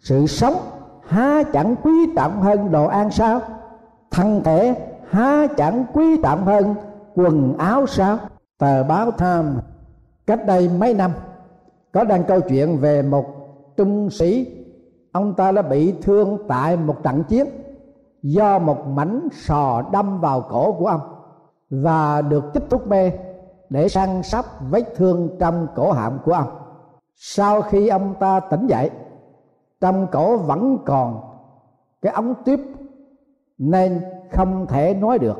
sự 0.00 0.26
sống 0.26 0.54
há 1.08 1.42
chẳng 1.52 1.74
quý 1.82 1.92
trọng 2.16 2.42
hơn 2.42 2.70
đồ 2.70 2.86
ăn 2.86 3.10
sao? 3.10 3.40
Thân 4.10 4.42
thể 4.44 4.74
há 5.10 5.46
chẳng 5.56 5.84
quý 5.92 6.20
trọng 6.22 6.44
hơn 6.44 6.74
quần 7.14 7.58
áo 7.58 7.86
sao? 7.86 8.18
Tờ 8.58 8.82
báo 8.82 9.10
Time, 9.10 9.48
cách 10.26 10.46
đây 10.46 10.70
mấy 10.78 10.94
năm, 10.94 11.10
có 11.92 12.04
đăng 12.04 12.24
câu 12.24 12.40
chuyện 12.40 12.78
về 12.78 13.02
một 13.02 13.24
trung 13.76 14.10
sĩ. 14.10 14.46
Ông 15.12 15.34
ta 15.34 15.52
đã 15.52 15.62
bị 15.62 15.94
thương 16.02 16.38
tại 16.48 16.76
một 16.76 17.02
trận 17.02 17.24
chiến 17.24 17.46
do 18.22 18.58
một 18.58 18.86
mảnh 18.86 19.28
sò 19.32 19.82
đâm 19.92 20.20
vào 20.20 20.40
cổ 20.40 20.72
của 20.72 20.86
ông 20.86 21.00
và 21.70 22.22
được 22.22 22.44
chích 22.54 22.70
thuốc 22.70 22.86
mê 22.86 23.12
để 23.70 23.88
săn 23.88 24.22
sóc 24.22 24.46
vết 24.70 24.94
thương 24.96 25.36
trong 25.38 25.66
cổ 25.74 25.92
họng 25.92 26.18
của 26.24 26.32
ông. 26.32 26.48
Sau 27.16 27.62
khi 27.62 27.88
ông 27.88 28.14
ta 28.20 28.40
tỉnh 28.40 28.66
dậy, 28.66 28.90
trong 29.80 30.06
cổ 30.12 30.36
vẫn 30.36 30.78
còn 30.86 31.20
cái 32.02 32.12
ống 32.12 32.34
tiếp 32.44 32.60
nên 33.58 34.00
không 34.30 34.66
thể 34.66 34.94
nói 34.94 35.18
được. 35.18 35.38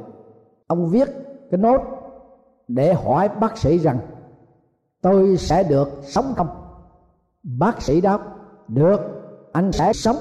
Ông 0.67 0.89
viết 0.89 1.09
cái 1.51 1.59
nốt 1.59 1.83
để 2.69 2.95
hỏi 2.95 3.29
bác 3.41 3.59
sĩ 3.59 3.79
rằng, 3.79 3.99
tôi 5.01 5.37
sẽ 5.37 5.63
được 5.63 5.89
sống 6.03 6.33
không? 6.37 6.49
Bác 7.43 7.83
sĩ 7.83 8.01
đáp, 8.01 8.21
được, 8.69 9.01
anh 9.53 9.73
sẽ 9.73 9.93
sống. 9.93 10.17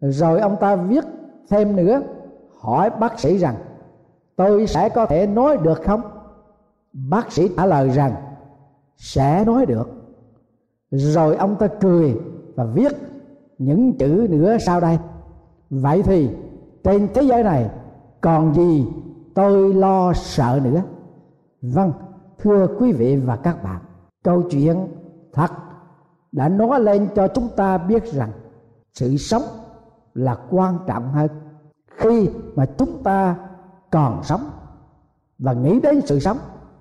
Rồi 0.00 0.40
ông 0.40 0.56
ta 0.60 0.76
viết 0.76 1.04
thêm 1.48 1.76
nữa, 1.76 2.02
hỏi 2.60 2.90
bác 3.00 3.20
sĩ 3.20 3.38
rằng, 3.38 3.54
tôi 4.36 4.66
sẽ 4.66 4.88
có 4.88 5.06
thể 5.06 5.26
nói 5.26 5.56
được 5.56 5.82
không? 5.82 6.02
Bác 6.92 7.32
sĩ 7.32 7.48
trả 7.56 7.66
lời 7.66 7.90
rằng, 7.90 8.14
sẽ 8.96 9.44
nói 9.44 9.66
được. 9.66 9.88
Rồi 10.90 11.36
ông 11.36 11.56
ta 11.56 11.66
cười 11.80 12.20
và 12.54 12.64
viết 12.64 12.92
những 13.58 13.98
chữ 13.98 14.26
nữa 14.30 14.58
sau 14.58 14.80
đây. 14.80 14.98
Vậy 15.70 16.02
thì 16.02 16.30
trên 16.84 17.08
thế 17.14 17.22
giới 17.22 17.42
này. 17.42 17.70
Còn 18.20 18.54
gì 18.54 18.86
tôi 19.34 19.74
lo 19.74 20.12
sợ 20.12 20.60
nữa? 20.64 20.82
Vâng 21.62 21.92
thưa 22.38 22.66
quý 22.78 22.92
vị 22.92 23.16
và 23.16 23.36
các 23.36 23.62
bạn, 23.64 23.80
câu 24.24 24.42
chuyện 24.42 24.86
thật 25.32 25.50
đã 26.32 26.48
nói 26.48 26.80
lên 26.80 27.08
cho 27.14 27.28
chúng 27.28 27.48
ta 27.56 27.78
biết 27.78 28.04
rằng 28.12 28.30
sự 28.92 29.16
sống 29.16 29.42
là 30.14 30.36
quan 30.50 30.78
trọng 30.86 31.08
hơn 31.08 31.30
khi 31.96 32.30
mà 32.56 32.66
chúng 32.66 33.02
ta 33.02 33.36
còn 33.90 34.22
sống. 34.22 34.50
Và 35.38 35.52
nghĩ 35.52 35.80
đến 35.80 36.00
sự 36.04 36.18
sống, 36.18 36.38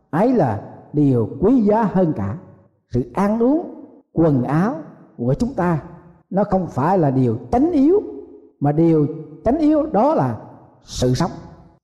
ấy 0.10 0.34
là 0.34 0.62
điều 0.94 1.30
quý 1.40 1.62
giá 1.62 1.84
hơn 1.84 2.14
cả. 2.16 2.38
Sự 2.90 3.12
ăn 3.14 3.44
uống, 3.44 3.86
quần 4.14 4.44
áo 4.44 4.76
của 5.18 5.34
chúng 5.34 5.54
ta, 5.54 5.84
nó 6.30 6.44
không 6.44 6.68
phải 6.68 6.98
là 6.98 7.12
điều 7.12 7.38
tránh 7.52 7.72
yếu 7.72 8.02
mà 8.64 8.72
điều 8.72 9.08
chánh 9.46 9.58
yếu 9.58 9.86
đó 9.92 10.16
là 10.16 10.38
sự 10.84 11.14
sống. 11.14 11.32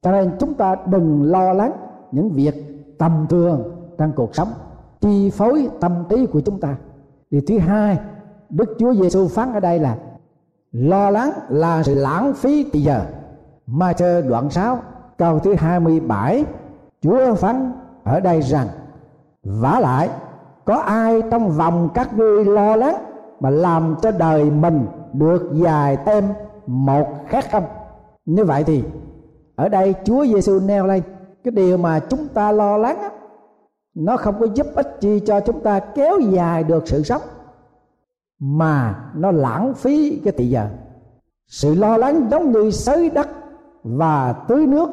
Cho 0.02 0.12
nên 0.12 0.32
chúng 0.40 0.54
ta 0.54 0.76
đừng 0.86 1.24
lo 1.24 1.54
lắng 1.54 1.72
những 2.12 2.30
việc 2.30 2.56
tầm 2.98 3.26
thường 3.30 3.72
trong 3.98 4.12
cuộc 4.16 4.36
sống, 4.36 4.48
chi 5.02 5.30
phối 5.30 5.70
tâm 5.80 6.04
trí 6.10 6.26
của 6.26 6.42
chúng 6.42 6.60
ta. 6.60 6.76
Điều 7.32 7.42
thứ 7.48 7.60
hai, 7.60 7.98
đức 8.50 8.76
chúa 8.80 8.94
giêsu 8.94 9.28
phán 9.28 9.54
ở 9.54 9.60
đây 9.60 9.80
là 9.80 9.96
lo 10.72 11.10
lắng 11.10 11.32
là 11.50 11.84
sự 11.84 11.96
lãng 11.96 12.34
phí 12.34 12.70
bây 12.74 12.82
giờ. 12.82 13.02
Mà 13.68 13.94
chờ 13.94 14.22
đoạn 14.22 14.50
6 14.50 14.80
câu 15.18 15.40
thứ 15.40 15.54
27 15.54 16.46
Chúa 17.02 17.36
phán 17.36 17.72
ở 18.04 18.20
đây 18.20 18.42
rằng, 18.42 18.68
vả 19.44 19.80
lại, 19.80 20.10
có 20.66 20.76
ai 20.76 21.22
trong 21.32 21.50
vòng 21.50 21.90
các 21.94 22.18
ngươi 22.18 22.46
lo 22.46 22.76
lắng 22.76 22.96
mà 23.40 23.50
làm 23.50 23.96
cho 24.02 24.12
đời 24.12 24.52
mình 24.52 24.86
được 25.14 25.50
dài 25.54 25.98
thêm 26.06 26.24
một 26.70 27.08
khác 27.28 27.46
không? 27.52 27.64
Như 28.26 28.46
vậy 28.46 28.64
thì 28.64 28.84
ở 29.56 29.70
đây 29.70 29.94
Chúa 30.04 30.26
Giêsu 30.26 30.60
nêu 30.60 30.86
lên 30.86 31.04
cái 31.44 31.52
điều 31.52 31.78
mà 31.78 32.00
chúng 32.00 32.28
ta 32.28 32.52
lo 32.52 32.78
lắng 32.78 32.98
đó, 33.02 33.10
nó 33.96 34.18
không 34.18 34.36
có 34.40 34.48
giúp 34.54 34.68
ích 34.76 34.98
chi 35.02 35.20
cho 35.20 35.40
chúng 35.40 35.60
ta 35.60 35.80
kéo 35.80 36.20
dài 36.20 36.64
được 36.64 36.88
sự 36.88 37.04
sống 37.04 37.22
mà 38.40 39.06
nó 39.16 39.32
lãng 39.32 39.74
phí 39.74 40.22
cái 40.24 40.34
tỷ 40.34 40.50
giờ. 40.50 40.68
Sự 41.48 41.76
lo 41.76 41.98
lắng 41.98 42.28
giống 42.32 42.52
như 42.52 42.72
xới 42.72 43.10
đất 43.10 43.30
và 43.84 44.34
tưới 44.34 44.68
nước 44.68 44.90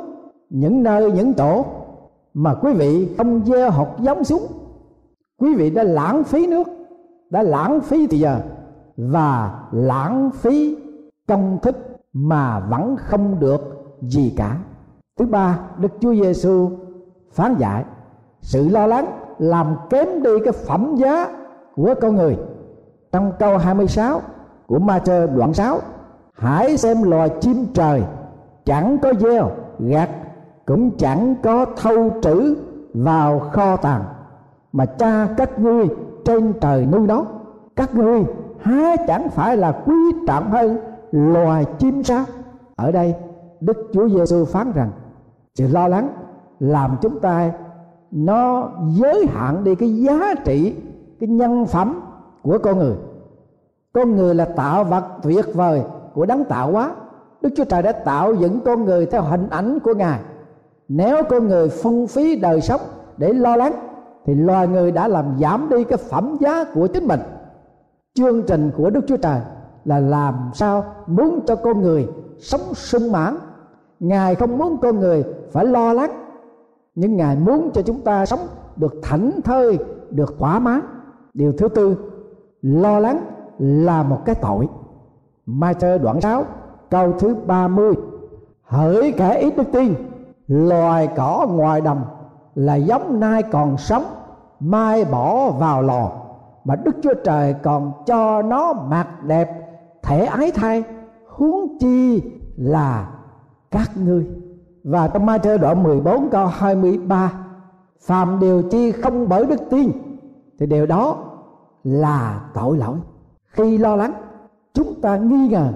những 0.51 0.83
nơi 0.83 1.13
những 1.13 1.35
tổ 1.35 1.65
mà 2.35 2.55
quý 2.55 2.73
vị 2.73 3.15
không 3.19 3.45
gieo 3.47 3.71
hột 3.71 3.89
giống 4.01 4.25
xuống. 4.25 4.47
Quý 5.39 5.55
vị 5.55 5.71
đã 5.71 5.83
lãng 5.83 6.25
phí 6.25 6.47
nước 6.47 6.67
đã 7.31 7.43
lãng 7.43 7.81
phí 7.81 8.07
thì 8.07 8.19
giờ 8.19 8.41
và 8.97 9.61
lãng 9.73 10.31
phí 10.31 10.77
công 11.29 11.59
thức 11.63 11.77
mà 12.13 12.61
vẫn 12.61 12.97
không 12.97 13.41
được 13.41 13.61
gì 14.01 14.35
cả. 14.37 14.57
Thứ 15.19 15.27
ba, 15.27 15.59
đức 15.79 15.93
chúa 16.01 16.15
giêsu 16.15 16.71
phán 17.33 17.55
dạy, 17.55 17.85
sự 18.41 18.69
lo 18.69 18.87
lắng 18.87 19.07
làm 19.39 19.77
kém 19.91 20.23
đi 20.23 20.31
cái 20.45 20.53
phẩm 20.53 20.95
giá 20.97 21.29
của 21.77 21.95
con 22.01 22.17
người. 22.17 22.39
Trong 23.13 23.33
câu 23.39 23.59
26 23.59 24.21
của 24.67 24.79
ma 24.79 24.99
chơ 24.99 25.27
đoạn 25.27 25.55
6 25.55 25.79
hãy 26.33 26.77
xem 26.77 27.03
loài 27.03 27.31
chim 27.41 27.67
trời, 27.75 28.03
chẳng 28.65 28.99
có 29.03 29.13
gieo 29.21 29.51
gặt 29.79 30.11
cũng 30.67 30.91
chẳng 30.99 31.35
có 31.43 31.67
thâu 31.77 32.11
trữ 32.23 32.57
vào 32.95 33.39
kho 33.39 33.77
tàng, 33.77 34.05
mà 34.73 34.87
cha 34.87 35.29
các 35.37 35.59
ngươi 35.59 35.89
trên 36.25 36.53
trời 36.61 36.87
nuôi 36.87 37.07
nó. 37.07 37.25
Các 37.77 37.95
ngươi 37.95 38.25
há 38.61 38.97
chẳng 39.07 39.29
phải 39.29 39.57
là 39.57 39.73
quý 39.73 39.95
trọng 40.27 40.51
hơn 40.51 40.79
loài 41.13 41.65
chim 41.79 42.05
sao 42.05 42.25
ở 42.77 42.93
đây, 42.93 43.15
đức 43.61 43.91
chúa 43.93 44.09
giêsu 44.09 44.45
phán 44.45 44.73
rằng, 44.73 44.91
sự 45.55 45.69
lo 45.69 45.89
lắng 45.89 46.09
làm 46.61 46.97
chúng 47.03 47.21
ta 47.21 47.53
nó 48.11 48.71
giới 48.89 49.27
hạn 49.27 49.65
đi 49.65 49.75
cái 49.75 49.97
giá 49.97 50.35
trị, 50.45 50.75
cái 51.21 51.29
nhân 51.29 51.67
phẩm 51.67 52.01
của 52.43 52.59
con 52.63 52.79
người. 52.79 52.97
Con 53.93 54.17
người 54.17 54.35
là 54.35 54.45
tạo 54.45 54.85
vật 54.85 55.05
tuyệt 55.23 55.55
vời 55.55 55.83
của 56.15 56.27
đấng 56.27 56.45
tạo 56.45 56.73
hóa. 56.73 56.91
Đức 57.41 57.51
chúa 57.57 57.65
trời 57.65 57.83
đã 57.83 57.93
tạo 57.93 58.35
dựng 58.35 58.61
con 58.65 58.85
người 58.85 59.07
theo 59.07 59.23
hình 59.23 59.49
ảnh 59.51 59.79
của 59.81 59.95
ngài. 59.95 60.21
Nếu 60.89 61.23
con 61.29 61.49
người 61.49 61.69
phung 61.69 62.07
phí 62.07 62.41
đời 62.41 62.61
sống 62.61 62.81
để 63.17 63.33
lo 63.33 63.57
lắng, 63.57 63.73
thì 64.25 64.35
loài 64.35 64.69
người 64.69 64.93
đã 64.93 65.09
làm 65.09 65.25
giảm 65.41 65.69
đi 65.71 65.85
cái 65.85 65.99
phẩm 65.99 66.37
giá 66.41 66.65
của 66.75 66.87
chính 66.87 67.09
mình. 67.09 67.21
Chương 68.15 68.43
trình 68.43 68.71
của 68.77 68.91
đức 68.91 69.01
chúa 69.07 69.17
trời 69.17 69.41
là 69.87 70.01
làm 70.01 70.51
sao 70.55 70.85
muốn 71.07 71.41
cho 71.47 71.57
con 71.57 71.83
người 71.83 72.09
sống 72.39 72.75
sung 72.75 73.13
mãn. 73.13 73.37
Ngài 74.01 74.35
không 74.35 74.59
muốn 74.59 74.77
con 74.83 75.01
người 75.01 75.25
phải 75.53 75.65
lo 75.65 75.93
lắng, 75.93 76.11
nhưng 76.95 77.17
ngài 77.17 77.37
muốn 77.37 77.71
cho 77.75 77.83
chúng 77.83 78.01
ta 78.01 78.27
sống 78.27 78.41
được 78.77 78.95
thảnh 79.03 79.31
thơi, 79.45 79.79
được 80.11 80.39
thỏa 80.39 80.59
mãn. 80.59 80.81
Điều 81.35 81.53
thứ 81.53 81.69
tư, 81.69 81.97
lo 82.63 82.99
lắng 82.99 83.21
là 83.59 84.03
một 84.03 84.19
cái 84.25 84.35
tội. 84.35 84.69
Mai 85.47 85.75
thơ 85.75 85.99
đoạn 85.99 86.21
6 86.21 86.45
câu 86.91 87.13
thứ 87.13 87.35
30 87.47 87.95
hỡi 88.63 89.13
kẻ 89.17 89.39
ít 89.41 89.57
đức 89.57 89.73
tin, 89.73 89.95
loài 90.49 91.09
cỏ 91.17 91.47
ngoài 91.51 91.81
đồng 91.81 92.05
là 92.55 92.75
giống 92.75 93.21
nay 93.21 93.43
còn 93.43 93.77
sống, 93.77 94.05
mai 94.61 95.05
bỏ 95.05 95.51
vào 95.51 95.83
lò, 95.83 96.11
mà 96.65 96.77
đức 96.77 96.97
chúa 97.03 97.15
trời 97.25 97.55
còn 97.63 97.93
cho 98.07 98.43
nó 98.43 98.73
mặt 98.73 99.25
đẹp 99.25 99.66
thể 100.07 100.25
ái 100.25 100.51
thai, 100.51 100.85
huống 101.27 101.79
chi 101.79 102.23
là 102.57 103.11
các 103.71 103.97
ngươi. 103.97 104.27
Và 104.85 105.09
trong 105.09 105.27
mai 105.27 105.39
thơ 105.39 105.59
đoạn 105.59 105.83
14 105.83 106.29
câu 106.31 106.47
23 106.47 107.33
phàm 108.01 108.41
điều 108.41 108.63
chi 108.63 108.93
không 108.93 109.29
bởi 109.29 109.47
đức 109.47 109.61
tin, 109.71 109.93
thì 110.59 110.67
điều 110.67 110.87
đó 110.87 111.17
là 111.85 112.41
tội 112.55 112.79
lỗi. 112.79 112.97
Khi 113.47 113.79
lo 113.79 113.97
lắng, 113.97 114.13
chúng 114.75 115.01
ta 115.01 115.17
nghi 115.17 115.49
ngờ, 115.49 115.73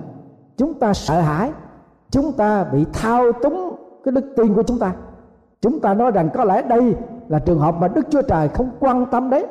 chúng 0.57 0.75
ta 0.75 0.95
sợ 0.95 1.21
hãi, 1.21 1.53
chúng 2.11 2.33
ta 2.33 2.65
bị 2.65 2.85
thao 2.93 3.33
túng 3.33 3.77
cái 4.05 4.13
đức 4.13 4.33
tin 4.37 4.55
của 4.55 4.63
chúng 4.63 4.79
ta. 4.79 4.93
Chúng 5.61 5.81
ta 5.81 5.95
nói 5.95 6.11
rằng 6.11 6.29
có 6.35 6.45
lẽ 6.45 6.63
đây 6.63 6.95
là 7.29 7.39
trường 7.39 7.59
hợp 7.59 7.75
mà 7.81 7.89
đức 7.89 8.07
chúa 8.11 8.23
trời 8.23 8.49
không 8.49 8.71
quan 8.81 9.07
tâm 9.11 9.31
đấy 9.31 9.47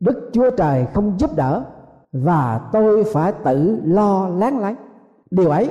đức 0.00 0.30
chúa 0.32 0.50
trời 0.50 0.86
không 0.94 1.14
giúp 1.18 1.36
đỡ 1.36 1.64
và 2.12 2.60
tôi 2.72 3.04
phải 3.04 3.32
tự 3.32 3.80
lo 3.84 4.28
lắng 4.28 4.58
lấy 4.58 4.74
điều 5.30 5.50
ấy 5.50 5.70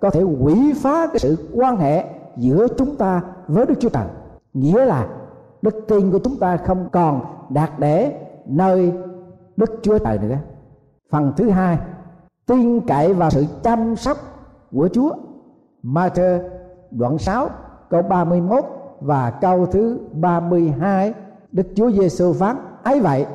có 0.00 0.10
thể 0.10 0.22
quỷ 0.22 0.72
phá 0.72 1.06
cái 1.06 1.18
sự 1.18 1.48
quan 1.54 1.76
hệ 1.76 2.04
giữa 2.36 2.66
chúng 2.76 2.96
ta 2.96 3.22
với 3.48 3.66
đức 3.66 3.74
chúa 3.80 3.88
trời. 3.88 4.06
Nghĩa 4.52 4.84
là 4.84 5.08
đức 5.62 5.84
tin 5.88 6.10
của 6.10 6.18
chúng 6.18 6.36
ta 6.36 6.56
không 6.56 6.88
còn 6.92 7.20
đạt 7.48 7.70
để 7.78 8.20
nơi 8.46 8.92
đức 9.56 9.70
chúa 9.82 9.98
trời 9.98 10.18
nữa. 10.18 10.36
Phần 11.10 11.32
thứ 11.36 11.50
hai, 11.50 11.78
tin 12.46 12.80
cậy 12.80 13.14
vào 13.14 13.30
sự 13.30 13.44
chăm 13.62 13.96
sóc 13.96 14.16
của 14.72 14.88
chúa. 14.92 15.12
Matthew 15.82 16.40
đoạn 16.90 17.18
6 17.18 17.48
câu 17.90 18.02
31 18.02 18.64
và 19.00 19.30
câu 19.30 19.66
thứ 19.66 19.98
32 20.12 21.14
Đức 21.52 21.66
Chúa 21.74 21.90
Giêsu 21.90 22.32
phán, 22.32 22.56
ấy 22.82 23.00
vậy 23.00 23.26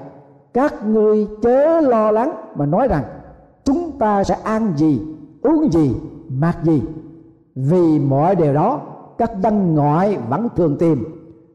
các 0.54 0.86
ngươi 0.86 1.28
chớ 1.42 1.82
lo 1.82 2.12
lắng 2.12 2.34
mà 2.56 2.66
nói 2.66 2.88
rằng, 2.88 3.04
chúng 3.64 3.92
ta 4.00 4.24
sẽ 4.24 4.38
ăn 4.44 4.74
gì, 4.76 5.02
uống 5.42 5.74
gì, 5.74 5.96
mặc 6.30 6.58
gì. 6.64 6.84
Vì 7.56 8.00
mọi 8.00 8.36
điều 8.36 8.54
đó, 8.54 8.82
các 9.18 9.32
dân 9.44 9.76
ngoại 9.76 10.18
vẫn 10.30 10.48
thường 10.56 10.78
tìm. 10.78 11.04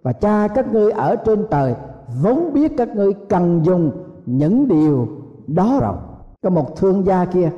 Và 0.02 0.12
cha 0.12 0.48
các 0.48 0.72
ngươi 0.72 0.90
ở 0.92 1.16
trên 1.16 1.46
trời 1.50 1.74
vốn 2.22 2.52
biết 2.52 2.72
các 2.78 2.96
ngươi 2.96 3.12
cần 3.28 3.60
dùng 3.64 3.90
những 4.26 4.68
điều 4.68 5.08
đó 5.46 5.78
rồi. 5.80 5.94
Có 6.42 6.50
một 6.50 6.76
thương 6.76 7.06
gia 7.06 7.24
kia, 7.24 7.50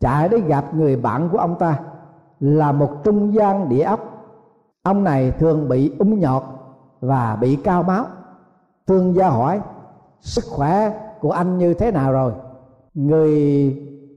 chạy 0.00 0.28
đến 0.28 0.46
gặp 0.46 0.74
người 0.74 0.96
bạn 0.96 1.28
của 1.32 1.38
ông 1.38 1.58
ta, 1.58 1.78
là 2.40 2.72
một 2.72 3.04
trung 3.04 3.34
gian 3.34 3.68
địa 3.68 3.82
ốc. 3.82 4.00
Ông 4.82 5.04
này 5.04 5.30
thường 5.30 5.68
bị 5.68 5.92
ung 5.98 6.20
nhọt 6.20 6.42
và 7.00 7.38
bị 7.40 7.56
cao 7.56 7.82
máu. 7.82 8.04
Thương 8.86 9.14
gia 9.14 9.28
hỏi 9.28 9.60
sức 10.24 10.44
khỏe 10.50 10.92
của 11.20 11.30
anh 11.30 11.58
như 11.58 11.74
thế 11.74 11.90
nào 11.90 12.12
rồi? 12.12 12.32
Người 12.94 13.32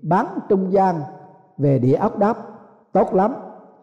bán 0.02 0.26
trung 0.50 0.72
gian 0.72 0.96
về 1.58 1.80
địa 1.80 1.96
ốc 1.96 2.18
đáp 2.18 2.38
tốt 2.92 3.14
lắm. 3.14 3.36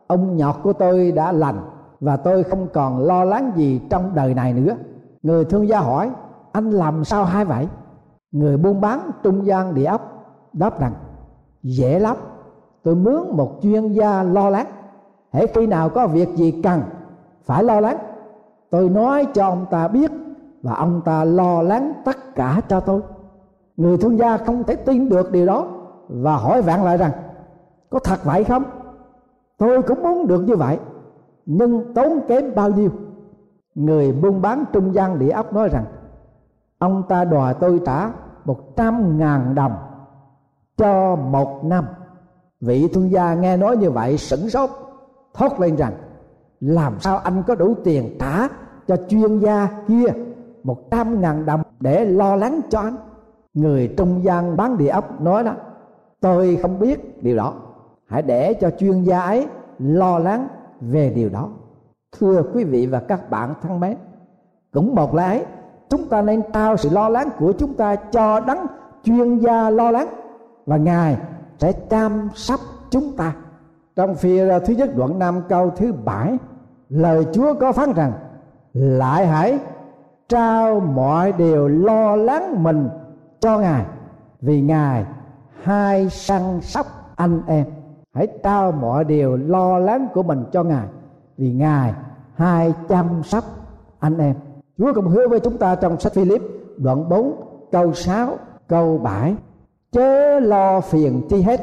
Ông 0.06 0.37
nhọt 0.37 0.54
của 0.62 0.72
tôi 0.72 1.12
đã 1.12 1.32
lành 1.32 1.60
và 2.00 2.16
tôi 2.16 2.44
không 2.44 2.68
còn 2.72 2.98
lo 2.98 3.24
lắng 3.24 3.52
gì 3.56 3.80
trong 3.90 4.14
đời 4.14 4.34
này 4.34 4.52
nữa. 4.52 4.76
Người 5.22 5.44
thương 5.44 5.68
gia 5.68 5.80
hỏi, 5.80 6.10
anh 6.52 6.70
làm 6.70 7.04
sao 7.04 7.24
hai 7.24 7.44
vậy? 7.44 7.68
Người 8.32 8.56
buôn 8.56 8.80
bán 8.80 9.10
trung 9.22 9.46
gian 9.46 9.74
địa 9.74 9.84
ốc 9.84 10.26
đáp 10.52 10.80
rằng, 10.80 10.92
dễ 11.62 11.98
lắm. 11.98 12.16
Tôi 12.82 12.94
mướn 12.94 13.22
một 13.30 13.58
chuyên 13.62 13.92
gia 13.92 14.22
lo 14.22 14.50
lắng. 14.50 14.66
Hễ 15.32 15.46
khi 15.46 15.66
nào 15.66 15.88
có 15.88 16.06
việc 16.06 16.28
gì 16.34 16.60
cần, 16.62 16.82
phải 17.44 17.64
lo 17.64 17.80
lắng. 17.80 17.96
Tôi 18.70 18.88
nói 18.88 19.26
cho 19.34 19.46
ông 19.46 19.66
ta 19.70 19.88
biết 19.88 20.10
và 20.64 20.74
ông 20.74 21.00
ta 21.05 21.24
lo 21.24 21.62
lắng 21.62 21.92
tất 22.05 22.35
cả 22.35 22.61
cho 22.68 22.81
tôi. 22.81 23.00
Người 23.77 23.96
thương 23.98 24.18
gia 24.18 24.37
không 24.37 24.64
thể 24.64 24.77
tin 24.77 25.09
được 25.09 25.33
điều 25.33 25.46
đó 25.46 25.66
và 26.09 26.37
hỏi 26.37 26.62
vạn 26.62 26.85
lại 26.85 26.96
rằng, 26.96 27.11
có 27.90 27.98
thật 27.98 28.24
vậy 28.24 28.44
không? 28.44 28.64
Tôi 29.59 29.83
cũng 29.83 30.03
muốn 30.03 30.27
được 30.27 30.40
như 30.40 30.57
vậy, 30.57 30.79
nhưng 31.46 31.94
tốn 31.94 32.20
kém 32.29 32.55
bao 32.55 32.70
nhiêu? 32.70 32.90
Người 33.74 34.12
buôn 34.12 34.42
bán 34.42 34.64
trung 34.72 34.94
gian 34.94 35.18
địa 35.18 35.31
ốc 35.31 35.53
nói 35.53 35.68
rằng, 35.68 35.85
ông 36.79 37.03
ta 37.09 37.24
đòi 37.24 37.55
tôi 37.55 37.81
trả 37.87 38.11
một 38.44 38.77
trăm 38.77 39.18
ngàn 39.18 39.55
đồng 39.55 39.77
cho 40.77 41.16
một 41.16 41.64
năm. 41.64 41.85
Vị 42.61 42.88
thương 42.94 43.11
gia 43.11 43.35
nghe 43.35 43.57
nói 43.57 43.77
như 43.77 43.90
vậy 43.90 44.18
sửng 44.18 44.50
sốt, 44.50 44.70
thốt 45.35 45.61
lên 45.61 45.77
rằng, 45.77 45.92
làm 46.61 47.00
sao 47.00 47.18
anh 47.18 47.42
có 47.46 47.55
đủ 47.55 47.74
tiền 47.85 48.16
trả 48.20 48.48
cho 48.88 48.96
chuyên 49.09 49.38
gia 49.38 49.68
kia? 49.88 50.07
Một 50.64 50.90
trăm 50.90 51.20
ngàn 51.20 51.46
đồng 51.46 51.62
để 51.81 52.05
lo 52.05 52.37
lắng 52.37 52.61
cho 52.68 52.81
anh. 52.81 52.96
Người 53.55 53.94
trung 53.96 54.24
gian 54.24 54.57
bán 54.57 54.79
địa 54.79 54.88
ốc 54.88 55.20
nói 55.20 55.44
đó, 55.44 55.53
tôi 56.20 56.59
không 56.62 56.79
biết 56.79 57.22
điều 57.22 57.37
đó. 57.37 57.55
Hãy 58.07 58.22
để 58.22 58.55
cho 58.55 58.70
chuyên 58.70 59.03
gia 59.03 59.20
ấy 59.20 59.46
lo 59.79 60.18
lắng 60.18 60.48
về 60.81 61.11
điều 61.11 61.29
đó. 61.29 61.48
Thưa 62.18 62.42
quý 62.55 62.64
vị 62.64 62.87
và 62.87 63.00
các 63.00 63.31
bạn 63.31 63.55
thân 63.62 63.81
mến, 63.81 63.96
cũng 64.72 64.94
một 64.94 65.14
lẽ 65.14 65.44
chúng 65.88 66.09
ta 66.09 66.22
nên 66.22 66.42
trao 66.53 66.77
sự 66.77 66.90
lo 66.92 67.09
lắng 67.09 67.29
của 67.38 67.53
chúng 67.53 67.74
ta 67.74 67.96
cho 67.96 68.40
đấng 68.40 68.66
chuyên 69.05 69.38
gia 69.38 69.70
lo 69.70 69.90
lắng 69.90 70.09
và 70.66 70.77
ngài 70.77 71.16
sẽ 71.59 71.72
chăm 71.72 72.29
sóc 72.35 72.61
chúng 72.90 73.16
ta. 73.16 73.35
Trong 73.96 74.14
phi 74.14 74.38
thứ 74.66 74.74
nhất 74.74 74.96
đoạn 74.96 75.18
năm 75.18 75.40
câu 75.48 75.70
thứ 75.70 75.92
bảy, 75.92 76.38
lời 76.88 77.27
chúa 77.33 77.55
có 77.55 77.72
phán 77.72 77.92
rằng, 77.92 78.12
lại 78.72 79.27
hãy 79.27 79.59
trao 80.28 80.80
mọi 80.80 81.32
điều 81.32 81.68
lo 81.68 82.16
lắng 82.16 82.62
mình 82.62 82.88
cho 83.40 83.58
ngài. 83.58 83.84
Vì 84.40 84.60
ngài 84.60 85.04
hai 85.62 86.08
săn 86.08 86.60
sóc 86.60 86.87
anh 87.16 87.40
em. 87.46 87.66
Hãy 88.14 88.26
trao 88.42 88.72
mọi 88.72 89.04
điều 89.04 89.37
lo 89.37 89.78
lắng 89.78 90.08
của 90.14 90.22
mình 90.22 90.44
cho 90.52 90.62
ngài. 90.62 90.87
Vì 91.38 91.52
ngài 91.52 91.92
hai 92.34 92.72
chăm 92.88 93.22
sóc 93.24 93.44
anh 93.98 94.18
em. 94.18 94.34
Chúa 94.78 94.92
cũng 94.94 95.08
hứa 95.08 95.28
với 95.28 95.40
chúng 95.40 95.58
ta 95.58 95.74
trong 95.74 96.00
sách 96.00 96.14
Philip 96.14 96.42
đoạn 96.76 97.08
4 97.08 97.32
câu 97.72 97.92
6 97.92 98.37
câu 98.68 98.98
7 98.98 99.34
chớ 99.92 100.40
lo 100.40 100.80
phiền 100.80 101.22
chi 101.28 101.42
hết, 101.42 101.60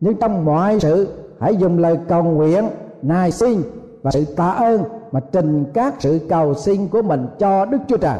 nhưng 0.00 0.14
trong 0.14 0.44
mọi 0.44 0.80
sự 0.80 1.08
hãy 1.40 1.56
dùng 1.56 1.78
lời 1.78 1.98
cầu 2.08 2.22
nguyện, 2.22 2.68
nài 3.02 3.30
xin 3.32 3.62
và 4.02 4.10
sự 4.10 4.24
tạ 4.24 4.50
ơn 4.50 4.82
mà 5.12 5.20
trình 5.32 5.64
các 5.74 5.94
sự 5.98 6.20
cầu 6.28 6.54
xin 6.54 6.88
của 6.88 7.02
mình 7.02 7.26
cho 7.38 7.64
Đức 7.64 7.78
Chúa 7.88 7.96
Trời 7.96 8.18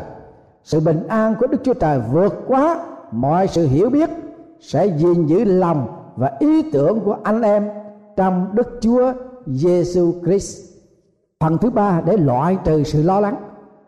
sự 0.66 0.80
bình 0.80 1.06
an 1.08 1.34
của 1.40 1.46
Đức 1.46 1.58
Chúa 1.64 1.74
Trời 1.74 2.00
vượt 2.12 2.34
quá 2.46 2.84
mọi 3.12 3.48
sự 3.48 3.66
hiểu 3.66 3.90
biết, 3.90 4.10
sẽ 4.60 4.86
gìn 4.86 5.26
giữ 5.26 5.44
lòng 5.44 5.86
và 6.16 6.32
ý 6.38 6.70
tưởng 6.70 7.00
của 7.00 7.16
anh 7.22 7.42
em 7.42 7.68
trong 8.16 8.48
Đức 8.52 8.78
Chúa 8.80 9.12
Giêsu 9.46 10.12
Christ. 10.24 10.76
Phần 11.40 11.58
thứ 11.58 11.70
ba, 11.70 12.00
để 12.06 12.16
loại 12.16 12.58
trừ 12.64 12.82
sự 12.82 13.02
lo 13.02 13.20
lắng, 13.20 13.36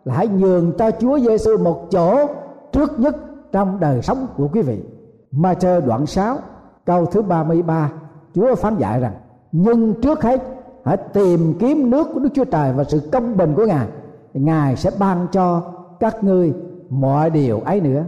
là 0.04 0.14
hãy 0.14 0.28
nhường 0.28 0.72
cho 0.78 0.90
Chúa 0.90 1.18
Giêsu 1.18 1.58
một 1.58 1.86
chỗ 1.90 2.26
trước 2.72 3.00
nhất 3.00 3.16
trong 3.52 3.80
đời 3.80 4.02
sống 4.02 4.26
của 4.36 4.48
quý 4.52 4.62
vị. 4.62 4.82
Ma 5.30 5.54
đoạn 5.86 6.06
6 6.06 6.38
câu 6.86 7.06
thứ 7.06 7.22
33 7.22 7.92
Chúa 8.34 8.54
phán 8.54 8.76
dạy 8.78 9.00
rằng, 9.00 9.14
nhưng 9.52 9.94
trước 10.02 10.22
hết 10.22 10.42
hãy 10.84 10.96
tìm 11.12 11.54
kiếm 11.58 11.90
nước 11.90 12.08
của 12.14 12.20
Đức 12.20 12.28
Chúa 12.34 12.44
Trời 12.44 12.72
và 12.72 12.84
sự 12.84 13.08
công 13.12 13.36
bình 13.36 13.54
của 13.56 13.66
Ngài. 13.66 13.86
Ngài 14.34 14.76
sẽ 14.76 14.90
ban 14.98 15.26
cho 15.32 15.72
các 16.00 16.24
ngươi 16.24 16.54
mọi 16.88 17.30
điều 17.30 17.60
ấy 17.60 17.80
nữa. 17.80 18.04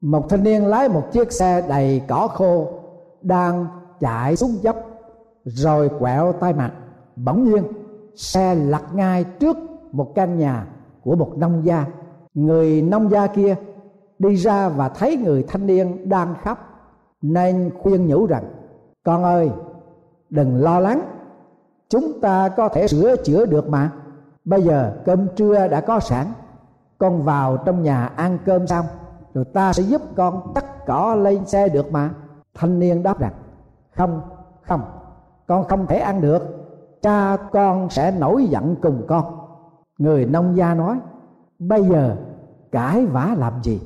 Một 0.00 0.28
thanh 0.28 0.42
niên 0.42 0.66
lái 0.66 0.88
một 0.88 1.12
chiếc 1.12 1.32
xe 1.32 1.62
đầy 1.68 2.02
cỏ 2.08 2.28
khô 2.28 2.68
đang 3.22 3.66
chạy 4.00 4.36
xuống 4.36 4.56
dốc, 4.62 4.76
rồi 5.44 5.90
quẹo 5.98 6.32
tay 6.32 6.52
mặt. 6.52 6.72
Bỗng 7.16 7.44
nhiên, 7.44 7.64
xe 8.16 8.54
lật 8.54 8.82
ngay 8.94 9.24
trước 9.24 9.56
một 9.92 10.14
căn 10.14 10.38
nhà 10.38 10.66
của 11.04 11.16
một 11.16 11.32
nông 11.36 11.64
gia. 11.64 11.86
Người 12.34 12.82
nông 12.82 13.10
gia 13.10 13.26
kia 13.26 13.56
đi 14.18 14.34
ra 14.34 14.68
và 14.68 14.88
thấy 14.88 15.16
người 15.16 15.44
thanh 15.48 15.66
niên 15.66 16.08
đang 16.08 16.34
khóc, 16.42 16.58
nên 17.22 17.70
khuyên 17.82 18.06
nhủ 18.06 18.26
rằng, 18.26 18.44
con 19.04 19.24
ơi, 19.24 19.50
đừng 20.30 20.56
lo 20.56 20.80
lắng 20.80 21.02
chúng 21.94 22.20
ta 22.20 22.48
có 22.48 22.68
thể 22.68 22.88
sửa 22.88 23.16
chữa 23.16 23.46
được 23.46 23.68
mà. 23.68 23.90
Bây 24.44 24.62
giờ 24.62 24.92
cơm 25.04 25.28
trưa 25.36 25.68
đã 25.68 25.80
có 25.80 26.00
sẵn. 26.00 26.26
Con 26.98 27.22
vào 27.22 27.56
trong 27.56 27.82
nhà 27.82 28.06
ăn 28.06 28.38
cơm 28.44 28.66
xong, 28.66 28.86
rồi 29.34 29.44
ta 29.44 29.72
sẽ 29.72 29.82
giúp 29.82 30.02
con 30.16 30.54
tắt 30.54 30.86
cỏ 30.86 31.14
lên 31.14 31.46
xe 31.46 31.68
được 31.68 31.92
mà. 31.92 32.10
Thanh 32.54 32.78
niên 32.78 33.02
đáp 33.02 33.18
rằng, 33.18 33.32
không 33.96 34.20
không, 34.62 34.80
con 35.46 35.64
không 35.68 35.86
thể 35.86 35.98
ăn 35.98 36.20
được. 36.20 36.42
Cha 37.02 37.36
con 37.52 37.90
sẽ 37.90 38.10
nổi 38.10 38.46
giận 38.46 38.76
cùng 38.82 39.04
con. 39.08 39.24
Người 39.98 40.26
nông 40.26 40.56
gia 40.56 40.74
nói, 40.74 40.98
bây 41.58 41.84
giờ 41.84 42.16
cãi 42.72 43.06
vã 43.06 43.34
làm 43.38 43.62
gì? 43.62 43.80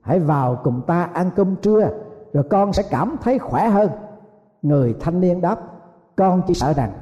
Hãy 0.00 0.18
vào 0.18 0.58
cùng 0.64 0.82
ta 0.86 1.08
ăn 1.12 1.30
cơm 1.36 1.56
trưa, 1.56 1.88
rồi 2.32 2.44
con 2.50 2.72
sẽ 2.72 2.82
cảm 2.90 3.16
thấy 3.22 3.38
khỏe 3.38 3.68
hơn. 3.68 3.90
Người 4.62 4.96
thanh 5.00 5.20
niên 5.20 5.40
đáp, 5.40 5.60
con 6.16 6.42
chỉ 6.46 6.54
sợ 6.54 6.72
rằng 6.72 6.92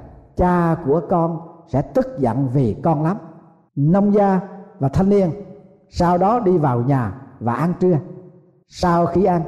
cha 0.43 0.77
của 0.87 1.01
con 1.09 1.41
sẽ 1.67 1.83
tức 1.83 2.07
giận 2.19 2.49
vì 2.53 2.77
con 2.83 3.03
lắm. 3.03 3.17
Nông 3.77 4.15
gia 4.15 4.41
và 4.79 4.89
thanh 4.89 5.09
niên 5.09 5.31
sau 5.89 6.19
đó 6.19 6.41
đi 6.41 6.59
vào 6.59 6.81
nhà 6.81 7.15
và 7.41 7.55
ăn 7.55 7.75
trưa. 7.81 7.99
Sau 8.69 9.07
khi 9.07 9.25
ăn, 9.25 9.43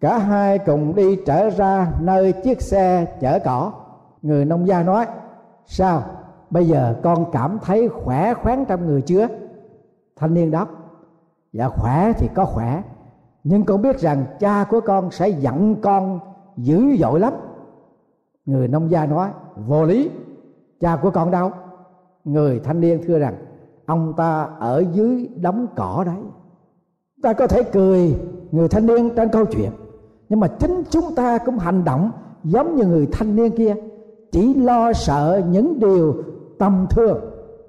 cả 0.00 0.18
hai 0.18 0.58
cùng 0.58 0.94
đi 0.94 1.18
trở 1.26 1.50
ra 1.50 1.92
nơi 2.00 2.32
chiếc 2.32 2.62
xe 2.62 3.16
chở 3.20 3.38
cỏ. 3.44 3.72
Người 4.22 4.44
nông 4.44 4.66
gia 4.66 4.82
nói, 4.82 5.06
sao, 5.66 6.02
bây 6.50 6.68
giờ 6.68 6.94
con 7.02 7.30
cảm 7.32 7.58
thấy 7.62 7.88
khỏe 7.88 8.34
khoắn 8.34 8.64
trong 8.64 8.86
người 8.86 9.02
chưa? 9.02 9.28
Thanh 10.16 10.34
niên 10.34 10.50
đáp 10.50 10.68
dạ 11.52 11.68
khỏe 11.68 12.12
thì 12.18 12.28
có 12.34 12.44
khỏe, 12.44 12.82
nhưng 13.44 13.64
con 13.64 13.82
biết 13.82 13.98
rằng 13.98 14.24
cha 14.40 14.64
của 14.70 14.80
con 14.80 15.10
sẽ 15.10 15.28
giận 15.28 15.76
con 15.82 16.20
dữ 16.56 16.96
dội 16.96 17.20
lắm. 17.20 17.32
Người 18.46 18.68
nông 18.68 18.90
gia 18.90 19.06
nói, 19.06 19.30
vô 19.66 19.84
lý 19.84 20.10
cha 20.80 20.96
của 21.02 21.10
con 21.10 21.30
đâu? 21.30 21.50
Người 22.24 22.60
thanh 22.60 22.80
niên 22.80 23.00
thưa 23.06 23.18
rằng, 23.18 23.34
ông 23.86 24.12
ta 24.16 24.48
ở 24.58 24.84
dưới 24.92 25.28
đống 25.36 25.66
cỏ 25.76 26.02
đấy. 26.06 26.22
Ta 27.22 27.32
có 27.32 27.46
thể 27.46 27.62
cười, 27.62 28.20
người 28.50 28.68
thanh 28.68 28.86
niên 28.86 29.10
trong 29.16 29.28
câu 29.28 29.44
chuyện. 29.44 29.70
Nhưng 30.28 30.40
mà 30.40 30.48
chính 30.48 30.82
chúng 30.90 31.14
ta 31.14 31.38
cũng 31.38 31.58
hành 31.58 31.84
động 31.84 32.10
giống 32.44 32.76
như 32.76 32.86
người 32.86 33.08
thanh 33.12 33.36
niên 33.36 33.50
kia. 33.50 33.74
Chỉ 34.32 34.54
lo 34.54 34.92
sợ 34.92 35.42
những 35.50 35.78
điều 35.78 36.14
tầm 36.58 36.86
thường 36.90 37.20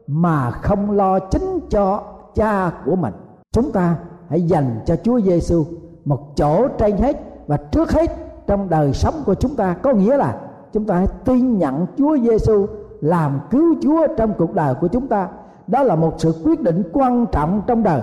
mà 0.08 0.52
không 0.52 0.92
lo 0.92 1.20
chính 1.20 1.60
cho 1.70 2.04
cha 2.36 2.72
của 2.86 2.96
mình. 2.96 3.14
Chúng 3.52 3.72
ta 3.72 3.98
hãy 4.28 4.42
dành 4.42 4.80
cho 4.86 4.96
Chúa 4.96 5.20
Giêsu 5.22 5.66
một 6.06 6.36
chỗ 6.36 6.68
trên 6.68 6.98
hết 6.98 7.18
và 7.48 7.58
trước 7.58 7.92
hết 7.92 8.12
trong 8.48 8.70
đời 8.70 8.94
sống 8.94 9.14
của 9.26 9.36
chúng 9.36 9.56
ta. 9.56 9.74
Có 9.74 9.94
nghĩa 9.94 10.18
là 10.18 10.42
chúng 10.74 10.86
ta 10.86 10.96
hãy 10.96 11.08
tin 11.26 11.58
nhận 11.58 11.86
Chúa 11.98 12.18
Giêsu 12.18 12.66
làm 13.02 13.40
cứu 13.50 13.76
Chúa 13.82 14.08
trong 14.18 14.34
cuộc 14.38 14.54
đời 14.54 14.76
của 14.82 14.88
chúng 14.88 15.08
ta. 15.08 15.28
Đó 15.68 15.84
là 15.84 15.96
một 15.96 16.14
sự 16.18 16.42
quyết 16.46 16.62
định 16.62 16.84
quan 16.94 17.26
trọng 17.32 17.62
trong 17.68 17.84
đời. 17.84 18.02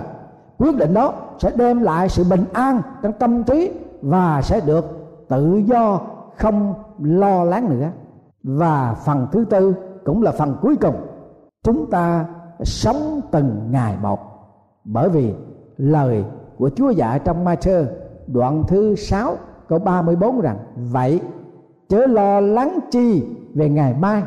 Quyết 0.57 0.75
định 0.75 0.93
đó 0.93 1.13
sẽ 1.39 1.51
đem 1.55 1.81
lại 1.81 2.09
sự 2.09 2.23
bình 2.29 2.45
an 2.53 2.81
trong 3.01 3.13
tâm 3.13 3.43
trí 3.43 3.71
và 4.01 4.41
sẽ 4.41 4.61
được 4.65 4.85
tự 5.27 5.61
do, 5.65 6.01
không 6.37 6.73
lo 6.99 7.43
lắng 7.43 7.69
nữa. 7.69 7.89
Và 8.43 8.93
phần 9.05 9.27
thứ 9.31 9.45
tư 9.49 9.75
cũng 10.05 10.23
là 10.23 10.31
phần 10.31 10.55
cuối 10.61 10.75
cùng. 10.75 10.95
Chúng 11.63 11.89
ta 11.89 12.25
sống 12.63 13.21
từng 13.31 13.67
ngày 13.71 13.97
một. 14.01 14.19
Bởi 14.83 15.09
vì 15.09 15.33
lời 15.77 16.25
của 16.57 16.69
Chúa 16.75 16.89
dạy 16.89 17.19
trong 17.19 17.43
ma 17.43 17.55
thơ 17.55 17.85
đoạn 18.27 18.63
thứ 18.67 18.95
sáu 18.95 19.35
câu 19.67 19.79
34 19.79 20.41
rằng, 20.41 20.57
vậy 20.75 21.21
chớ 21.89 22.05
lo 22.07 22.39
lắng 22.39 22.79
chi 22.91 23.23
về 23.53 23.69
ngày 23.69 23.95
mai 23.99 24.23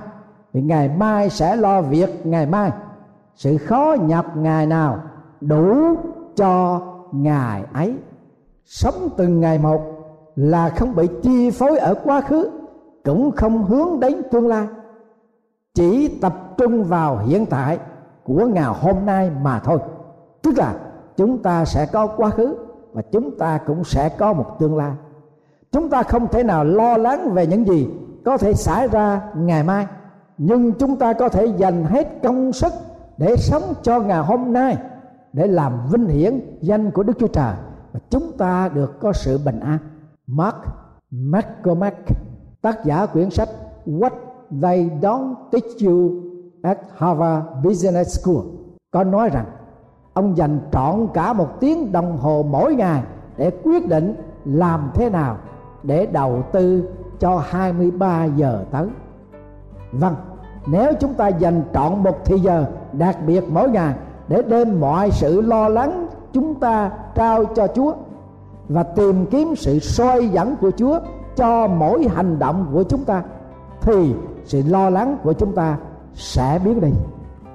vì 0.53 0.63
ngày 0.63 0.89
mai 0.89 1.31
sẽ 1.31 1.57
lo 1.57 1.83
việc 1.83 2.27
ngày 2.27 2.47
mai. 2.47 2.71
Sự 3.35 3.59
khó 3.59 3.97
nhập 4.01 4.27
ngày 4.37 4.67
nào 4.67 4.99
đủ 5.41 5.95
cho 6.37 6.81
ngày 7.13 7.65
ấy. 7.73 7.95
Sống 8.65 9.09
từng 9.17 9.41
ngày 9.41 9.59
một 9.59 9.81
là 10.37 10.69
không 10.69 10.95
bị 10.95 11.09
chi 11.23 11.51
phối 11.51 11.79
ở 11.79 11.95
quá 12.05 12.21
khứ, 12.21 12.51
cũng 13.05 13.33
không 13.33 13.65
hướng 13.65 14.01
đến 14.01 14.23
tương 14.31 14.49
lai. 14.49 14.67
Chỉ 15.75 16.09
tập 16.09 16.35
trung 16.57 16.85
vào 16.85 17.19
hiện 17.19 17.47
tại 17.47 17.79
của 18.25 18.47
ngày 18.47 18.65
hôm 18.81 19.07
nay 19.07 19.31
mà 19.43 19.59
thôi. 19.59 19.79
Tức 20.43 20.59
là 20.59 20.75
chúng 21.17 21.43
ta 21.43 21.65
sẽ 21.65 21.87
có 21.87 22.07
quá 22.07 22.31
khứ 22.31 22.57
và 22.93 23.03
chúng 23.13 23.39
ta 23.39 23.59
cũng 23.67 23.85
sẽ 23.85 24.09
có 24.09 24.33
một 24.33 24.57
tương 24.59 24.77
lai. 24.77 24.93
Chúng 25.73 25.91
ta 25.91 26.03
không 26.03 26.29
thể 26.29 26.43
nào 26.43 26.65
lo 26.65 26.97
lắng 26.97 27.31
về 27.31 27.47
những 27.47 27.67
gì 27.67 27.89
có 28.25 28.37
thể 28.37 28.55
xảy 28.55 28.89
ra 28.89 29.21
ngày 29.35 29.63
mai 29.63 29.87
nhưng 30.43 30.73
chúng 30.73 30.97
ta 30.97 31.13
có 31.13 31.29
thể 31.29 31.47
dành 31.57 31.85
hết 31.85 32.23
công 32.23 32.53
sức 32.53 32.73
để 33.19 33.37
sống 33.37 33.63
cho 33.83 34.01
ngày 34.01 34.19
hôm 34.19 34.53
nay 34.53 34.77
để 35.33 35.47
làm 35.47 35.73
vinh 35.93 36.07
hiển 36.07 36.41
danh 36.61 36.91
của 36.91 37.03
Đức 37.03 37.13
Chúa 37.19 37.27
Trời 37.27 37.55
và 37.93 38.01
chúng 38.11 38.33
ta 38.39 38.69
được 38.75 39.01
có 39.01 39.13
sự 39.13 39.39
bình 39.45 39.61
an. 39.61 39.79
Mark 40.27 40.57
McCormack, 41.11 41.97
tác 42.63 42.85
giả 42.85 43.07
quyển 43.07 43.31
sách 43.31 43.49
What 43.87 44.11
They 44.63 44.91
Don't 45.01 45.35
Teach 45.53 45.87
You 45.87 46.11
at 46.63 46.79
Harvard 46.97 47.47
Business 47.65 48.21
School 48.21 48.45
có 48.91 49.05
nói 49.05 49.29
rằng 49.29 49.47
ông 50.15 50.37
dành 50.37 50.61
trọn 50.73 51.09
cả 51.15 51.33
một 51.33 51.61
tiếng 51.61 51.93
đồng 51.93 52.17
hồ 52.17 52.47
mỗi 52.51 52.75
ngày 52.75 53.03
để 53.37 53.51
quyết 53.63 53.89
định 53.89 54.15
làm 54.45 54.91
thế 54.95 55.11
nào 55.11 55.39
để 55.83 56.07
đầu 56.07 56.43
tư 56.53 56.89
cho 57.19 57.43
23 57.47 58.25
giờ 58.25 58.65
tới. 58.71 58.89
Vâng, 59.93 60.15
nếu 60.71 60.93
chúng 61.01 61.15
ta 61.15 61.29
dành 61.29 61.63
trọn 61.75 62.03
một 62.03 62.25
thời 62.25 62.41
giờ 62.41 62.65
đặc 62.93 63.17
biệt 63.27 63.45
mỗi 63.49 63.71
ngày 63.71 63.95
để 64.29 64.43
đem 64.43 64.81
mọi 64.81 65.11
sự 65.11 65.41
lo 65.41 65.69
lắng 65.69 66.07
chúng 66.33 66.55
ta 66.55 66.91
trao 67.15 67.45
cho 67.45 67.67
Chúa 67.75 67.95
và 68.69 68.83
tìm 68.83 69.27
kiếm 69.27 69.57
sự 69.57 69.79
soi 69.79 70.29
dẫn 70.29 70.57
của 70.61 70.71
Chúa 70.71 71.01
cho 71.37 71.67
mỗi 71.67 72.09
hành 72.15 72.39
động 72.39 72.67
của 72.73 72.83
chúng 72.83 73.05
ta 73.05 73.23
thì 73.81 74.15
sự 74.45 74.63
lo 74.69 74.91
lắng 74.91 75.17
của 75.23 75.33
chúng 75.33 75.55
ta 75.55 75.77
sẽ 76.15 76.61
biến 76.65 76.81
đi. 76.81 76.91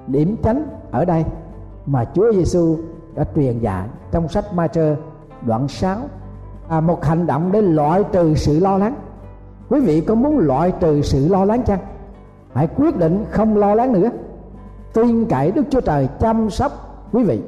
Điểm 0.06 0.36
tránh 0.42 0.62
ở 0.90 1.04
đây 1.04 1.24
mà 1.86 2.04
Chúa 2.14 2.32
Giêsu 2.32 2.76
đã 3.14 3.24
truyền 3.36 3.58
dạy 3.58 3.88
trong 4.10 4.28
sách 4.28 4.54
Ma-trơ 4.54 4.96
đoạn 5.42 5.68
6 5.68 5.96
à, 6.68 6.80
một 6.80 7.04
hành 7.04 7.26
động 7.26 7.52
để 7.52 7.62
loại 7.62 8.04
trừ 8.12 8.34
sự 8.34 8.60
lo 8.60 8.78
lắng. 8.78 8.94
Quý 9.68 9.80
vị 9.80 10.00
có 10.00 10.14
muốn 10.14 10.38
loại 10.38 10.72
trừ 10.80 11.02
sự 11.02 11.28
lo 11.28 11.44
lắng 11.44 11.62
chăng? 11.66 11.78
Hãy 12.56 12.66
quyết 12.66 12.96
định 12.96 13.24
không 13.30 13.56
lo 13.56 13.74
lắng 13.74 13.92
nữa. 13.92 14.10
Tin 14.92 15.26
cậy 15.26 15.50
Đức 15.50 15.62
Chúa 15.70 15.80
Trời 15.80 16.08
chăm 16.20 16.50
sóc 16.50 16.72
quý 17.12 17.24
vị. 17.24 17.42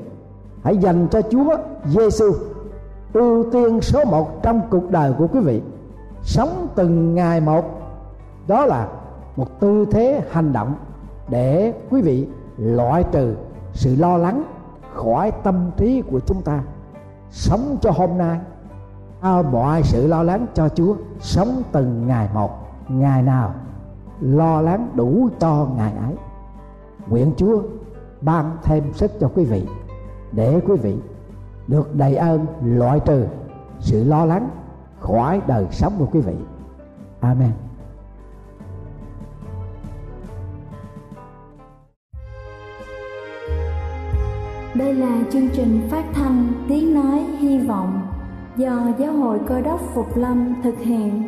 Hãy 0.62 0.77
dành 0.77 1.09
cho 1.11 1.23
Chúa 1.23 1.57
Giêsu 1.87 2.33
ưu 3.12 3.51
tiên 3.53 3.81
số 3.81 4.05
một 4.05 4.42
trong 4.42 4.61
cuộc 4.71 4.90
đời 4.90 5.12
của 5.18 5.27
quý 5.27 5.40
vị. 5.40 5.62
Sống 6.23 6.68
từng 6.75 7.14
ngày 7.14 7.40
một. 7.40 7.64
Đó 8.49 8.66
là 8.66 8.88
một 9.37 9.61
tư 9.61 9.87
thế 9.90 10.23
hành 10.31 10.53
động 10.53 10.75
để 11.29 11.73
quý 11.90 12.03
vị 12.03 12.27
loại 12.59 13.05
trừ 13.12 13.35
sự 13.73 13.97
lo 13.97 14.16
lắng 14.16 14.42
khỏi 14.94 15.31
tâm 15.31 15.71
trí 15.77 16.03
của 16.03 16.21
chúng 16.21 16.42
ta. 16.42 16.61
Sống 17.31 17.77
cho 17.81 17.90
hôm 17.90 18.18
nay. 18.18 18.38
Ao 19.21 19.42
mọi 19.42 19.83
sự 19.83 20.07
lo 20.07 20.23
lắng 20.23 20.47
cho 20.55 20.68
Chúa. 20.68 20.94
Sống 21.21 21.62
từng 21.73 22.07
ngày 22.07 22.29
một. 22.35 22.51
Ngày 22.88 23.23
nào 23.23 23.55
lo 24.20 24.61
lắng 24.61 24.88
đủ 24.94 25.28
cho 25.38 25.68
ngày 25.76 25.92
ấy. 25.92 26.14
Nguyện 27.09 27.33
Chúa 27.37 27.62
ban 28.20 28.57
thêm 28.62 28.92
sức 28.92 29.11
cho 29.20 29.31
quý 29.35 29.44
vị, 29.44 29.62
để 30.33 30.61
quý 30.66 30.76
vị 30.76 30.96
được 31.66 31.94
đầy 31.94 32.16
ơn 32.16 32.46
loại 32.64 33.00
trừ 33.00 33.26
sự 33.81 34.04
lo 34.04 34.24
lắng 34.24 34.48
khỏi 35.00 35.40
đời 35.46 35.66
sống 35.70 35.92
của 35.98 36.07
quý 36.12 36.20
vị. 36.20 36.35
Amen. 37.20 37.50
Đây 44.74 44.94
là 44.94 45.22
chương 45.33 45.48
trình 45.52 45.88
phát 45.90 46.04
thanh 46.14 46.52
Tiếng 46.68 46.94
Nói 46.94 47.18
Hy 47.38 47.59
Vọng 47.59 48.00
do 48.57 48.87
Giáo 48.98 49.12
hội 49.12 49.40
Cơ 49.46 49.61
đốc 49.61 49.81
Phục 49.94 50.16
Lâm 50.16 50.54
thực 50.62 50.78
hiện. 50.78 51.27